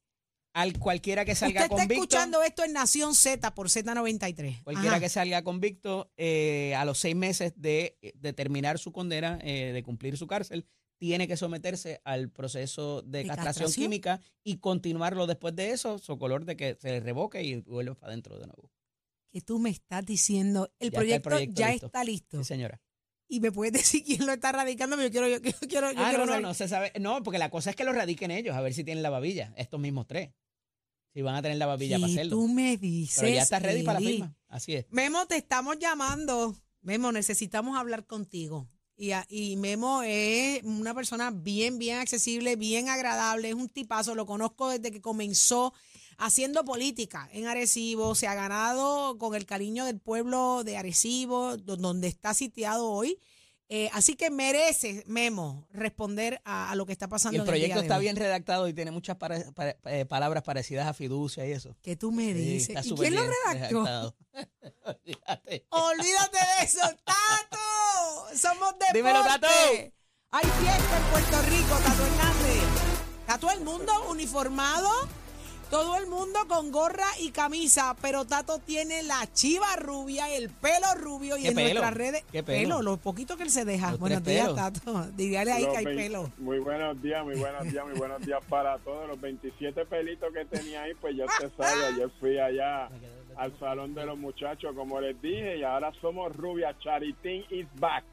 Al 0.60 0.78
cualquiera 0.78 1.26
que 1.26 1.32
Usted 1.34 1.48
salga 1.48 1.62
está 1.64 1.70
convicto, 1.76 1.94
escuchando 2.04 2.44
esto 2.44 2.64
en 2.64 2.74
Nación 2.74 3.16
Z 3.16 3.54
por 3.56 3.70
Z93. 3.70 4.64
cualquiera 4.64 4.92
Ajá. 4.96 5.00
que 5.00 5.10
salga 5.10 5.44
convicto 5.44 6.12
eh, 6.18 6.74
a 6.76 6.86
los 6.86 6.98
seis 7.00 7.16
meses 7.16 7.54
de, 7.56 7.98
de 8.16 8.34
terminar 8.34 8.78
su 8.80 8.92
condena, 8.92 9.40
eh, 9.42 9.72
de 9.74 9.84
cumplir 9.84 10.18
su 10.18 10.28
cárcel, 10.28 10.66
tiene 10.98 11.28
que 11.30 11.38
someterse 11.38 12.02
al 12.04 12.30
proceso 12.30 13.02
de, 13.04 13.20
¿De 13.20 13.26
castración, 13.28 13.46
castración? 13.68 13.84
química 13.86 14.22
y 14.44 14.58
continuarlo 14.58 15.28
después 15.28 15.56
de 15.56 15.72
eso, 15.72 15.98
su 15.98 16.18
color 16.18 16.44
de 16.46 16.58
que 16.58 16.78
se 16.80 16.90
le 16.92 17.00
revoque 17.00 17.42
y 17.42 17.56
vuelve 17.62 17.96
para 17.96 18.12
adentro 18.12 18.38
de 18.38 18.48
nuevo. 18.48 18.70
Que 19.32 19.42
tú 19.42 19.60
me 19.60 19.70
estás 19.70 20.06
diciendo, 20.06 20.74
el 20.80 20.92
Ya 20.92 21.00
está 21.00 21.16
el 21.16 21.22
proyecto, 21.22 21.56
ya 21.62 21.70
listo. 21.72 21.86
está 21.86 22.04
listo. 22.04 22.38
Sí, 22.40 22.44
señora. 22.44 22.82
Y 23.32 23.40
me 23.42 23.52
puedes 23.52 23.72
decir 23.74 24.04
quién 24.04 24.26
lo 24.26 24.34
está 24.34 24.52
radicando, 24.52 24.96
pero 24.98 25.08
yo 25.08 25.12
quiero, 25.12 25.28
yo, 25.30 25.40
quiero- 25.70 25.92
yo 25.92 26.00
Ah, 26.04 26.10
quiero 26.10 26.26
no, 26.26 26.34
no, 26.34 26.42
no 26.42 26.54
se 26.56 26.68
sabe. 26.68 26.92
No, 27.00 27.22
porque 27.24 27.38
la 27.38 27.52
cosa 27.52 27.70
es 27.70 27.76
que 27.76 27.84
lo 27.84 27.94
radiquen 27.94 28.32
ellos, 28.32 28.56
a 28.56 28.62
ver 28.62 28.74
si 28.74 28.84
tienen 28.84 29.04
la 29.04 29.12
babilla, 29.12 29.54
estos 29.56 29.80
mismos 29.80 30.08
tres. 30.08 30.32
Si 31.14 31.22
van 31.22 31.36
a 31.36 31.42
tener 31.42 31.58
la 31.58 31.66
babilla 31.66 31.98
para 32.00 32.12
hacerlo. 32.12 32.36
tú 32.38 32.48
me 32.48 32.78
dices. 32.78 33.20
Pero 33.20 33.34
ya 33.34 33.42
está 33.42 33.60
ready 33.60 33.84
para 33.84 34.00
la 34.00 34.06
firma. 34.08 34.36
Así 34.48 34.74
es. 34.76 34.86
Memo, 34.92 35.26
te 35.26 35.38
estamos 35.38 35.78
llamando. 35.80 36.56
Memo, 36.82 37.12
necesitamos 37.12 37.78
hablar 37.78 38.06
contigo. 38.06 38.70
Y, 38.96 39.12
a- 39.12 39.26
y 39.30 39.56
Memo 39.56 40.02
es 40.04 40.62
una 40.64 40.94
persona 40.94 41.32
bien, 41.32 41.80
bien 41.80 41.98
accesible, 42.00 42.56
bien 42.58 42.90
agradable, 42.90 43.50
es 43.50 43.56
un 43.56 43.70
tipazo, 43.70 44.14
lo 44.14 44.26
conozco 44.26 44.70
desde 44.70 44.92
que 44.92 45.00
comenzó 45.02 45.74
haciendo 46.18 46.66
política 46.66 47.30
en 47.32 47.48
Arecibo, 47.48 48.14
se 48.14 48.28
ha 48.28 48.34
ganado 48.36 49.18
con 49.18 49.36
el 49.36 49.46
cariño 49.46 49.86
del 49.86 50.00
pueblo 50.00 50.64
de 50.66 50.76
Arecibo, 50.76 51.56
do- 51.56 51.78
donde 51.78 52.10
está 52.10 52.34
sitiado 52.34 52.92
hoy. 52.92 53.18
Eh, 53.72 53.88
así 53.94 54.16
que 54.16 54.32
merece, 54.32 55.04
Memo, 55.06 55.68
responder 55.72 56.42
a, 56.44 56.72
a 56.72 56.76
lo 56.76 56.88
que 56.88 56.92
está 56.92 57.08
pasando 57.08 57.36
Y 57.36 57.36
el 57.38 57.42
en 57.42 57.46
día 57.46 57.52
proyecto 57.52 57.80
de 57.80 57.86
está 57.86 57.98
hoy. 57.98 58.02
bien 58.02 58.16
redactado 58.16 58.68
y 58.68 58.74
tiene 58.74 58.90
muchas 58.90 59.16
pare- 59.18 59.46
eh, 59.86 60.06
palabras 60.06 60.42
parecidas 60.42 60.88
a 60.88 60.94
fiducia 60.96 61.46
y 61.46 61.52
eso. 61.52 61.76
¿Qué 61.84 61.96
tú 61.96 62.12
me 62.12 62.34
dices? 62.34 62.70
está 62.70 62.82
¿Y 62.82 62.90
súper 62.90 63.10
quién 63.14 63.24
lo 63.24 63.32
redactó? 63.32 64.16
Olvídate. 64.84 65.66
Olvídate 65.70 66.38
de 66.38 66.66
eso, 66.66 66.80
Tato. 67.04 68.36
Somos 68.36 68.72
deporte. 68.74 68.86
Dímelo, 68.94 69.24
Tato. 69.24 69.48
Hay 70.32 70.46
fiesta 70.46 70.98
en 70.98 71.04
Puerto 71.12 71.42
Rico, 71.44 71.76
Tato 71.84 72.06
Hernández. 72.06 72.64
Está 73.22 73.38
todo 73.38 73.52
el 73.52 73.62
mundo 73.62 74.10
uniformado, 74.10 74.90
todo 75.70 75.98
el 75.98 76.08
mundo 76.08 76.40
con 76.48 76.72
gorra 76.72 77.06
y 77.20 77.32
camisa, 77.32 77.96
pero 78.02 78.26
Tato 78.26 78.60
tiene 78.60 79.04
la 79.04 79.32
chiva 79.34 79.76
rubia, 79.76 80.34
el 80.36 80.50
pelo 80.50 80.88
rubio 80.96 81.38
y 81.38 81.44
¿Qué 81.44 81.48
en 81.50 81.56
pelo? 81.56 81.68
nuestras 81.68 81.94
redes. 81.94 82.24
¿Qué 82.32 82.44
pelo? 82.44 82.82
lo 82.82 82.98
poquito 82.98 83.38
que 83.38 83.44
él 83.44 83.52
se 83.52 83.66
deja. 83.66 83.92
Los 83.92 84.00
Buenos 84.00 84.24
días, 84.24 84.50
pelos. 84.50 84.56
Tato. 84.56 85.08
Dígale 85.16 85.52
ahí 85.52 85.64
Los 85.64 85.72
que 85.74 85.78
hay 85.78 85.96
pelo. 85.96 86.32
Muy 86.38 86.60
buenos 86.60 87.02
días, 87.02 87.24
muy 87.24 87.36
buenos 87.36 87.64
días, 87.72 87.86
muy 87.86 87.98
buenos 87.98 88.22
días 88.26 88.40
para 88.50 88.78
todos. 88.80 89.08
Los 89.08 89.22
27 89.22 89.86
pelitos 89.86 90.34
que 90.34 90.46
tenía 90.46 90.84
ahí, 90.84 90.94
pues 90.96 91.16
ya 91.16 91.26
usted 91.26 91.52
sabe, 91.58 91.86
ayer 91.86 92.10
fui 92.20 92.40
allá 92.40 92.90
al 93.38 93.58
salón 93.60 93.94
de 93.94 94.06
los 94.06 94.18
muchachos, 94.18 94.74
como 94.76 95.00
les 95.00 95.22
dije, 95.22 95.58
y 95.58 95.64
ahora 95.64 95.92
somos 96.02 96.36
rubia. 96.36 96.76
Charitín 96.80 97.46
is 97.52 97.68
back. 97.76 98.04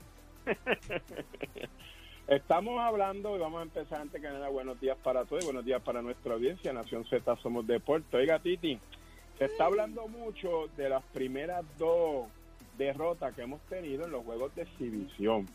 Estamos 2.28 2.80
hablando 2.80 3.36
y 3.36 3.38
vamos 3.38 3.60
a 3.60 3.62
empezar 3.62 4.00
antes 4.00 4.20
que 4.20 4.28
nada. 4.28 4.48
Buenos 4.48 4.80
días 4.80 4.98
para 5.00 5.24
todos 5.24 5.44
y 5.44 5.46
buenos 5.46 5.64
días 5.64 5.80
para 5.80 6.02
nuestra 6.02 6.34
audiencia. 6.34 6.72
Nación 6.72 7.04
Z 7.04 7.36
Somos 7.36 7.64
Deporte. 7.68 8.16
Oiga, 8.16 8.40
Titi, 8.40 8.80
se 9.38 9.44
está 9.44 9.66
hablando 9.66 10.08
mucho 10.08 10.66
de 10.76 10.88
las 10.88 11.04
primeras 11.12 11.64
dos 11.78 12.26
derrotas 12.76 13.32
que 13.32 13.42
hemos 13.42 13.60
tenido 13.68 14.06
en 14.06 14.10
los 14.10 14.24
juegos 14.24 14.52
de 14.56 14.62
exhibición. 14.62 15.46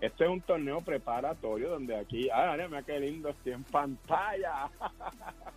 Este 0.00 0.22
es 0.22 0.30
un 0.30 0.40
torneo 0.40 0.82
preparatorio 0.82 1.70
donde 1.70 1.96
aquí, 1.96 2.28
ah, 2.32 2.54
mira 2.56 2.84
qué 2.84 3.00
lindo, 3.00 3.30
estoy 3.30 3.52
en 3.54 3.64
pantalla. 3.64 4.70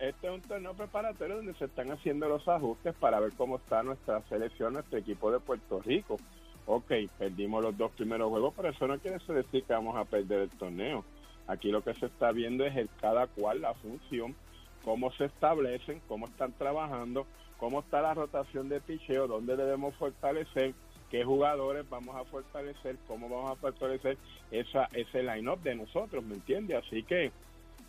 Este 0.00 0.26
es 0.26 0.32
un 0.32 0.42
torneo 0.42 0.74
preparatorio 0.74 1.36
donde 1.36 1.54
se 1.54 1.66
están 1.66 1.92
haciendo 1.92 2.28
los 2.28 2.48
ajustes 2.48 2.92
para 2.96 3.20
ver 3.20 3.34
cómo 3.36 3.58
está 3.58 3.84
nuestra 3.84 4.20
selección, 4.22 4.72
nuestro 4.72 4.98
equipo 4.98 5.30
de 5.30 5.38
Puerto 5.38 5.80
Rico. 5.80 6.16
Ok, 6.66 6.92
perdimos 7.18 7.62
los 7.62 7.76
dos 7.76 7.90
primeros 7.92 8.30
juegos, 8.30 8.54
pero 8.56 8.68
eso 8.68 8.86
no 8.86 8.98
quiere 8.98 9.18
decir 9.18 9.64
que 9.64 9.72
vamos 9.72 9.96
a 9.96 10.04
perder 10.04 10.40
el 10.40 10.50
torneo. 10.50 11.04
Aquí 11.48 11.70
lo 11.70 11.82
que 11.82 11.94
se 11.94 12.06
está 12.06 12.30
viendo 12.30 12.64
es 12.64 12.76
el 12.76 12.88
cada 13.00 13.26
cual 13.26 13.62
la 13.62 13.74
función, 13.74 14.36
cómo 14.84 15.10
se 15.12 15.24
establecen, 15.24 16.00
cómo 16.06 16.26
están 16.26 16.52
trabajando, 16.52 17.26
cómo 17.58 17.80
está 17.80 18.00
la 18.00 18.14
rotación 18.14 18.68
de 18.68 18.80
picheo, 18.80 19.26
dónde 19.26 19.56
debemos 19.56 19.94
fortalecer, 19.96 20.74
qué 21.10 21.24
jugadores 21.24 21.88
vamos 21.90 22.14
a 22.14 22.24
fortalecer, 22.24 22.96
cómo 23.08 23.28
vamos 23.28 23.50
a 23.52 23.56
fortalecer 23.56 24.16
esa, 24.50 24.88
ese 24.92 25.22
line-up 25.22 25.60
de 25.62 25.74
nosotros, 25.74 26.24
¿me 26.24 26.34
entiende? 26.34 26.76
Así 26.76 27.02
que 27.02 27.32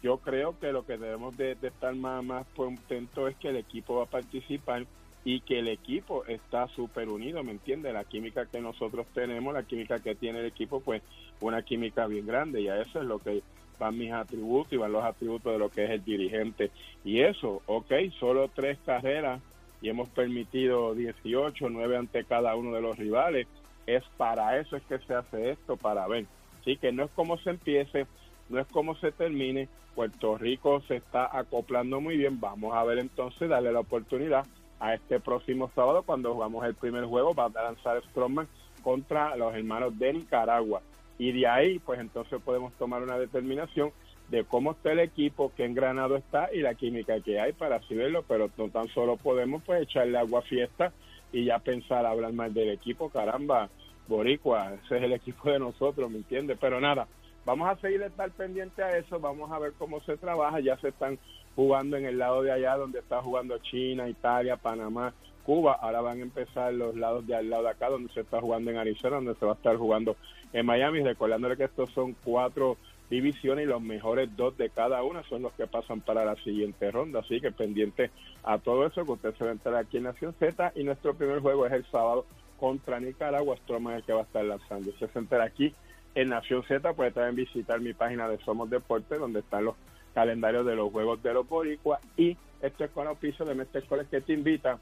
yo 0.02 0.18
creo 0.18 0.60
que 0.60 0.72
lo 0.72 0.86
que 0.86 0.98
debemos 0.98 1.38
de, 1.38 1.56
de 1.56 1.68
estar 1.68 1.96
más, 1.96 2.24
más 2.24 2.48
contentos 2.56 3.30
es 3.30 3.38
que 3.38 3.50
el 3.50 3.58
equipo 3.58 3.98
va 3.98 4.04
a 4.04 4.08
participar 4.08 4.86
y 5.26 5.40
que 5.42 5.60
el 5.60 5.70
equipo 5.70 6.26
está 6.26 6.68
súper 6.68 7.10
unido, 7.10 7.44
¿me 7.44 7.52
entiende? 7.52 7.94
La 7.94 8.04
química 8.04 8.46
que 8.46 8.60
nosotros 8.60 9.08
tenemos, 9.14 9.54
la 9.54 9.64
química 9.64 10.00
que 10.00 10.16
tiene 10.16 10.40
el 10.40 10.46
equipo, 10.46 10.82
pues 10.82 11.02
una 11.40 11.62
química 11.62 12.08
bien 12.08 12.26
grande 12.26 12.62
y 12.62 12.68
a 12.68 12.82
eso 12.82 13.00
es 13.00 13.06
lo 13.06 13.20
que 13.20 13.42
van 13.80 13.98
mis 13.98 14.12
atributos 14.12 14.74
y 14.74 14.78
van 14.78 14.92
los 14.92 15.04
atributos 15.04 15.54
de 15.54 15.60
lo 15.60 15.70
que 15.70 15.86
es 15.86 15.92
el 15.92 16.04
dirigente. 16.04 16.72
Y 17.06 17.22
eso, 17.22 17.62
ok, 17.66 17.92
solo 18.20 18.50
tres 18.54 18.78
carreras 18.86 19.42
y 19.82 19.90
hemos 19.90 20.10
permitido 20.10 20.94
18, 20.94 21.70
9 21.70 21.98
ante 21.98 22.26
cada 22.26 22.56
uno 22.56 22.74
de 22.74 22.82
los 22.82 22.98
rivales. 22.98 23.48
Es 23.86 24.04
para 24.18 24.60
eso 24.60 24.78
es 24.78 24.84
que 24.84 25.00
se 25.00 25.14
hace 25.14 25.52
esto, 25.52 25.78
para 25.78 26.08
ver. 26.08 26.26
Así 26.62 26.78
que 26.78 26.92
no 26.92 27.04
es 27.04 27.12
como 27.12 27.38
se 27.38 27.50
empiece, 27.50 28.08
no 28.50 28.60
es 28.60 28.68
como 28.68 28.96
se 28.96 29.12
termine. 29.12 29.68
Puerto 29.96 30.38
Rico 30.38 30.82
se 30.88 30.96
está 30.96 31.38
acoplando 31.38 32.02
muy 32.02 32.18
bien. 32.18 32.40
Vamos 32.40 32.74
a 32.74 32.84
ver 32.84 32.98
entonces, 32.98 33.50
darle 33.50 33.72
la 33.72 33.82
oportunidad 33.82 34.46
a 34.80 34.94
este 34.94 35.20
próximo 35.20 35.72
sábado 35.76 36.04
cuando 36.04 36.34
jugamos 36.34 36.66
el 36.66 36.76
primer 36.76 37.06
juego. 37.06 37.34
Va 37.34 37.46
a 37.46 37.64
lanzar 37.64 38.02
Strongman 38.10 38.48
contra 38.84 39.36
los 39.36 39.54
hermanos 39.56 39.98
de 39.98 40.14
Nicaragua. 40.14 40.82
Y 41.18 41.32
de 41.32 41.48
ahí, 41.48 41.80
pues 41.80 42.00
entonces 42.00 42.42
podemos 42.42 42.74
tomar 42.74 43.02
una 43.02 43.18
determinación 43.18 43.92
de 44.30 44.44
cómo 44.44 44.72
está 44.72 44.92
el 44.92 45.00
equipo, 45.00 45.52
qué 45.56 45.66
engranado 45.66 46.16
está 46.16 46.50
y 46.54 46.62
la 46.62 46.76
química 46.76 47.20
que 47.22 47.40
hay 47.40 47.54
para 47.54 47.78
así 47.78 47.94
verlo, 47.94 48.24
pero 48.28 48.50
no 48.58 48.70
tan 48.70 48.88
solo 48.88 49.18
podemos 49.18 49.62
pues 49.64 49.84
echarle 49.84 50.18
agua 50.18 50.40
a 50.40 50.44
fiesta 50.44 50.92
y 51.32 51.46
ya 51.46 51.60
pensar 51.60 52.06
hablar 52.06 52.34
mal 52.34 52.54
del 52.54 52.70
equipo, 52.70 53.10
caramba, 53.10 53.70
Boricua, 54.08 54.74
ese 54.86 54.98
es 54.98 55.04
el 55.04 55.14
equipo 55.14 55.52
de 55.52 55.60
nosotros, 55.60 56.10
¿me 56.10 56.18
entiendes? 56.18 56.58
Pero 56.60 56.80
nada, 56.80 57.08
vamos 57.46 57.70
a 57.70 57.76
seguir 57.78 58.02
estar 58.02 58.30
pendiente 58.32 58.84
a 58.84 58.98
eso, 58.98 59.20
vamos 59.20 59.52
a 59.52 59.60
ver 59.60 59.74
cómo 59.78 60.02
se 60.02 60.18
trabaja, 60.18 60.60
ya 60.60 60.78
se 60.78 60.90
están 60.90 61.18
jugando 61.56 61.98
en 61.98 62.06
el 62.06 62.18
lado 62.18 62.42
de 62.42 62.52
allá 62.52 62.76
donde 62.78 63.00
está 63.00 63.22
jugando 63.22 63.58
China, 63.60 64.10
Italia, 64.10 64.58
Panamá, 64.58 65.14
Cuba, 65.46 65.74
ahora 65.74 66.02
van 66.02 66.20
a 66.20 66.24
empezar 66.24 66.74
los 66.74 66.96
lados 66.96 67.28
de 67.28 67.36
al 67.36 67.50
lado 67.50 67.64
de 67.64 67.70
acá 67.70 67.90
donde 67.90 68.14
se 68.14 68.22
está 68.22 68.40
jugando 68.40 68.72
en 68.72 68.78
Arizona, 68.78 69.18
donde 69.18 69.36
se 69.36 69.46
va 69.46 69.52
a 69.52 69.56
estar 69.56 69.76
jugando 69.76 70.16
en 70.54 70.66
Miami, 70.66 71.02
recordándole 71.02 71.58
que 71.58 71.66
estos 71.66 71.90
son 71.92 72.16
cuatro 72.24 72.78
divisiones 73.10 73.66
y 73.66 73.68
los 73.68 73.82
mejores 73.82 74.36
dos 74.36 74.58
de 74.58 74.70
cada 74.70 75.04
una 75.04 75.22
son 75.24 75.44
los 75.44 75.54
que 75.54 75.68
pasan 75.68 76.02
para 76.02 76.26
la 76.26 76.36
siguiente 76.38 76.90
ronda, 76.90 77.20
así 77.20 77.42
que 77.42 77.52
pendiente 77.52 78.10
a 78.44 78.58
todo 78.58 78.86
eso 78.86 79.06
que 79.06 79.12
usted 79.12 79.36
se 79.36 79.44
va 79.44 79.50
a 79.50 79.54
enterar 79.54 79.80
aquí 79.82 79.98
en 79.98 80.04
Nación 80.04 80.34
Z. 80.40 80.72
Y 80.76 80.84
nuestro 80.84 81.14
primer 81.14 81.40
juego 81.40 81.66
es 81.66 81.74
el 81.74 81.86
sábado 81.92 82.26
contra 82.60 83.00
Nicaragua, 83.00 83.58
Stroman 83.58 83.96
es 83.96 84.00
el 84.00 84.06
que 84.06 84.14
va 84.14 84.22
a 84.22 84.24
estar 84.24 84.46
lanzando, 84.46 84.90
usted 84.90 85.10
se 85.12 85.20
entera 85.20 85.44
aquí 85.44 85.74
en 86.16 86.30
Nación 86.30 86.64
Z, 86.64 86.94
puede 86.94 87.12
también 87.12 87.36
visitar 87.36 87.82
mi 87.82 87.94
página 87.94 88.28
de 88.30 88.38
Somos 88.40 88.70
Deporte 88.70 89.18
donde 89.18 89.40
están 89.40 89.66
los 89.66 89.76
calendarios 90.14 90.66
de 90.66 90.76
los 90.76 90.92
juegos 90.92 91.22
de 91.24 91.34
los 91.34 91.48
boricuas 91.48 92.00
y 92.18 92.38
esto 92.62 92.86
es 92.86 92.92
con 92.92 93.08
auspicio 93.08 93.46
de 93.46 93.56
Mestre 93.56 93.82
Coles 93.84 94.08
que 94.10 94.22
te 94.22 94.34
invita 94.34 94.80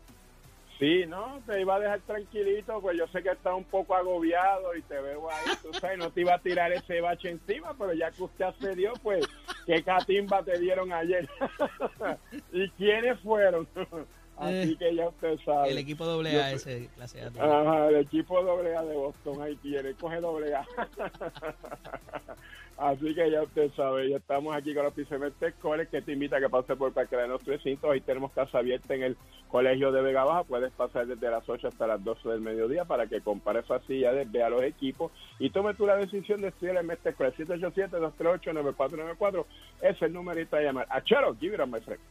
Sí, 0.81 1.05
no, 1.07 1.39
te 1.45 1.61
iba 1.61 1.75
a 1.75 1.79
dejar 1.79 1.99
tranquilito, 1.99 2.81
pues 2.81 2.97
yo 2.97 3.05
sé 3.09 3.21
que 3.21 3.29
estás 3.29 3.53
un 3.53 3.65
poco 3.65 3.93
agobiado 3.93 4.75
y 4.75 4.81
te 4.81 4.99
veo 4.99 5.29
ahí, 5.29 5.51
tú 5.61 5.71
sabes, 5.73 5.99
no 5.99 6.09
te 6.09 6.21
iba 6.21 6.33
a 6.33 6.39
tirar 6.39 6.71
ese 6.71 7.01
bache 7.01 7.29
encima, 7.29 7.75
pero 7.77 7.93
ya 7.93 8.09
que 8.09 8.23
usted 8.23 8.45
accedió, 8.45 8.91
pues, 9.03 9.23
¿qué 9.67 9.83
catimba 9.83 10.41
te 10.41 10.57
dieron 10.57 10.91
ayer? 10.91 11.29
¿Y 12.51 12.67
quiénes 12.71 13.19
fueron? 13.19 13.67
Así 14.41 14.75
que 14.75 14.95
ya 14.95 15.07
usted 15.07 15.39
sabe. 15.45 15.69
El 15.69 15.77
equipo 15.77 16.05
doble 16.05 16.41
A, 16.41 16.51
ese 16.51 16.89
clase 16.95 17.21
A. 17.21 17.27
Ajá, 17.27 17.89
el 17.89 17.97
equipo 17.97 18.41
doble 18.43 18.75
A 18.75 18.83
de 18.83 18.95
Boston, 18.95 19.41
ahí 19.41 19.55
tiene, 19.57 19.93
coge 19.93 20.19
doble 20.19 20.55
A. 20.55 20.65
Así 22.81 23.13
que 23.13 23.29
ya 23.29 23.43
usted 23.43 23.69
sabe, 23.75 24.09
ya 24.09 24.17
estamos 24.17 24.55
aquí 24.55 24.73
con 24.73 24.83
los 24.83 24.95
Pisementes 24.95 25.53
Coles 25.61 25.87
que 25.89 26.01
te 26.01 26.13
invita 26.13 26.37
a 26.37 26.39
que 26.39 26.49
pase 26.49 26.75
por 26.75 26.91
cualquiera 26.91 27.21
de 27.23 27.29
nuestros 27.29 27.57
recintos. 27.57 27.91
Ahí 27.91 28.01
tenemos 28.01 28.31
casa 28.31 28.57
abierta 28.57 28.95
en 28.95 29.03
el 29.03 29.15
Colegio 29.49 29.91
de 29.91 30.01
Vega 30.01 30.23
Baja. 30.23 30.45
Puedes 30.45 30.71
pasar 30.71 31.05
desde 31.05 31.29
las 31.29 31.47
8 31.47 31.67
hasta 31.67 31.85
las 31.85 32.03
12 32.03 32.27
del 32.27 32.41
mediodía 32.41 32.85
para 32.85 33.05
que 33.05 33.21
compare 33.21 33.61
facilidades, 33.61 34.31
vea 34.31 34.49
los 34.49 34.63
equipos 34.63 35.11
y 35.37 35.51
tome 35.51 35.75
tú 35.75 35.85
la 35.85 35.95
decisión 35.95 36.41
de 36.41 36.47
estudiar 36.47 36.77
en 36.77 36.87
Mestre 36.87 37.13
Coles. 37.13 37.35
787-238-9494 37.37 39.45
es 39.83 40.01
el 40.01 40.13
numerito 40.13 40.55
a 40.55 40.61
llamar. 40.61 40.87
Achero, 40.89 41.35
give 41.39 41.53
it 41.53 41.61
up, 41.61 41.67
my 41.67 41.79
friend. 41.81 42.01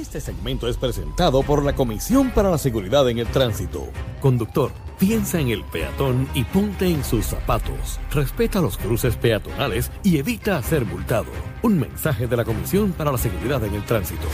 Este 0.00 0.18
segmento 0.18 0.66
es 0.66 0.78
presentado 0.78 1.42
por 1.42 1.62
la 1.62 1.74
Comisión 1.74 2.30
para 2.30 2.50
la 2.50 2.56
Seguridad 2.56 3.06
en 3.10 3.18
el 3.18 3.26
Tránsito. 3.26 3.86
Conductor, 4.22 4.72
piensa 4.98 5.38
en 5.38 5.50
el 5.50 5.62
peatón 5.62 6.26
y 6.32 6.44
ponte 6.44 6.86
en 6.86 7.04
sus 7.04 7.26
zapatos. 7.26 8.00
Respeta 8.10 8.62
los 8.62 8.78
cruces 8.78 9.16
peatonales 9.16 9.92
y 10.02 10.16
evita 10.16 10.62
ser 10.62 10.86
multado. 10.86 11.30
Un 11.60 11.78
mensaje 11.78 12.26
de 12.26 12.34
la 12.34 12.46
Comisión 12.46 12.92
para 12.92 13.12
la 13.12 13.18
Seguridad 13.18 13.62
en 13.62 13.74
el 13.74 13.84
Tránsito. 13.84 14.26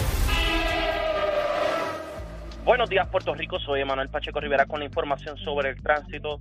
Buenos 2.64 2.88
días, 2.88 3.08
Puerto 3.08 3.34
Rico. 3.34 3.58
Soy 3.58 3.80
Emanuel 3.80 4.08
Pacheco 4.08 4.38
Rivera 4.38 4.66
con 4.66 4.84
información 4.84 5.36
sobre 5.38 5.70
el 5.70 5.82
tránsito. 5.82 6.40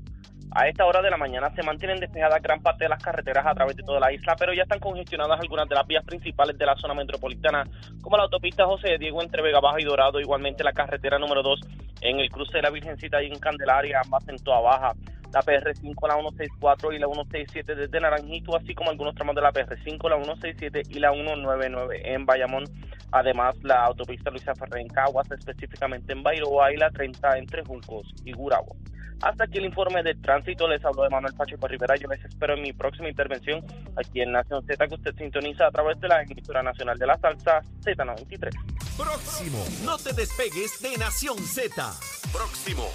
A 0.52 0.68
esta 0.68 0.86
hora 0.86 1.02
de 1.02 1.10
la 1.10 1.18
mañana 1.18 1.54
se 1.54 1.64
mantienen 1.64 2.00
despejadas 2.00 2.42
gran 2.42 2.62
parte 2.62 2.86
de 2.86 2.90
las 2.90 3.04
carreteras 3.04 3.46
a 3.46 3.54
través 3.54 3.76
de 3.76 3.84
toda 3.84 4.00
la 4.00 4.14
isla, 4.14 4.36
pero 4.38 4.54
ya 4.54 4.64
están 4.64 4.80
congestionadas 4.80 5.40
algunas 5.40 5.68
de 5.68 5.76
las 5.76 5.86
vías 5.86 6.04
principales 6.06 6.58
de 6.58 6.66
la 6.66 6.76
zona 6.78 6.94
metropolitana, 6.94 7.66
como 8.02 8.16
la 8.18 8.24
autopista 8.24 8.66
José 8.66 8.92
de 8.92 8.98
Diego 8.98 9.22
entre 9.22 9.42
Vega 9.42 9.60
Baja 9.60 9.82
y 9.82 9.84
Dorado, 9.84 10.20
igualmente 10.20 10.64
la 10.64 10.72
carretera 10.72 11.20
número 11.20 11.44
2 11.44 11.60
en 12.02 12.20
el 12.20 12.30
cruce 12.30 12.58
de 12.58 12.62
la 12.62 12.70
Virgencita 12.70 13.22
y 13.22 13.28
en 13.28 13.40
Candelaria, 13.40 14.02
ambas 14.04 14.28
en 14.30 14.38
Toa 14.38 14.62
Baja, 14.62 14.94
la 15.34 15.42
PR5, 15.42 16.08
la 16.08 16.16
164 16.16 16.94
y 16.94 17.00
la 17.00 17.08
167 17.08 17.76
desde 17.76 18.00
Naranjito, 18.00 18.56
así 18.56 18.74
como 18.74 18.92
algunos 18.92 19.16
tramos 19.16 19.36
de 19.36 19.42
la 19.42 19.52
PR5, 19.52 20.10
la 20.10 20.24
167 20.24 20.84
y 20.90 21.00
la 21.00 21.12
199 21.12 22.14
en 22.14 22.26
Bayamón, 22.26 22.64
Además, 23.12 23.56
la 23.64 23.86
autopista 23.86 24.30
Luisa 24.30 24.54
Ferrer 24.56 24.82
en 24.82 24.90
Caguas, 24.90 25.32
específicamente 25.32 26.12
en 26.12 26.22
Bairoa, 26.22 26.74
y 26.74 26.76
la 26.76 26.92
30 26.92 27.38
entre 27.38 27.64
Juncos 27.64 28.14
y 28.26 28.34
Gurabo. 28.34 28.76
Hasta 29.22 29.46
aquí 29.46 29.58
el 29.58 29.66
informe 29.66 30.04
de 30.04 30.16
tránsito. 30.16 30.68
Les 30.68 30.84
hablo 30.84 31.04
de 31.04 31.10
Manuel 31.10 31.34
Pacheco 31.34 31.68
Rivera. 31.68 31.96
Yo 31.96 32.08
les 32.08 32.24
espero 32.24 32.56
en 32.56 32.62
mi 32.62 32.74
próxima 32.74 33.10
intervención 33.10 33.64
aquí 33.96 34.22
en 34.22 34.32
Nación 34.32 34.66
Z, 34.66 34.88
que 34.88 34.96
usted 34.96 35.16
sintoniza 35.18 35.68
a 35.68 35.72
través 35.72 36.00
de 36.00 36.08
la 36.08 36.22
emisora 36.22 36.64
nacional 36.64 36.98
de 36.98 37.08
la 37.08 37.18
salsa 37.18 37.62
Z93. 37.84 38.50
Próximo. 38.98 39.66
No 39.84 39.98
te 39.98 40.14
despegues 40.14 40.82
de 40.82 40.98
Nación 40.98 41.38
Z. 41.40 41.94
Próximo. 42.32 42.88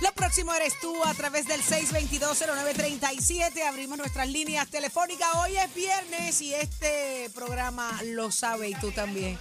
Lo 0.00 0.12
próximo 0.12 0.54
eres 0.54 0.78
tú 0.80 0.94
a 1.04 1.12
través 1.14 1.48
del 1.48 1.60
622-0937. 1.60 3.66
Abrimos 3.66 3.98
nuestras 3.98 4.28
líneas 4.28 4.68
telefónicas. 4.68 5.28
Hoy 5.34 5.56
es 5.56 5.74
viernes 5.74 6.40
y 6.40 6.54
este 6.54 7.28
programa 7.34 7.90
lo 8.04 8.30
sabe 8.30 8.68
y 8.68 8.74
tú 8.74 8.92
también. 8.92 9.36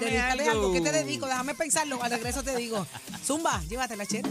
Dedícale 0.00 0.48
algo. 0.48 0.50
algo. 0.50 0.72
¿Qué 0.72 0.80
te 0.80 0.90
dedico? 0.90 1.26
Déjame 1.26 1.54
pensarlo. 1.54 2.02
Al 2.02 2.10
regreso 2.10 2.42
te 2.42 2.56
digo. 2.56 2.84
Zumba, 3.24 3.60
llévatela, 3.68 4.04
Chet. 4.04 4.26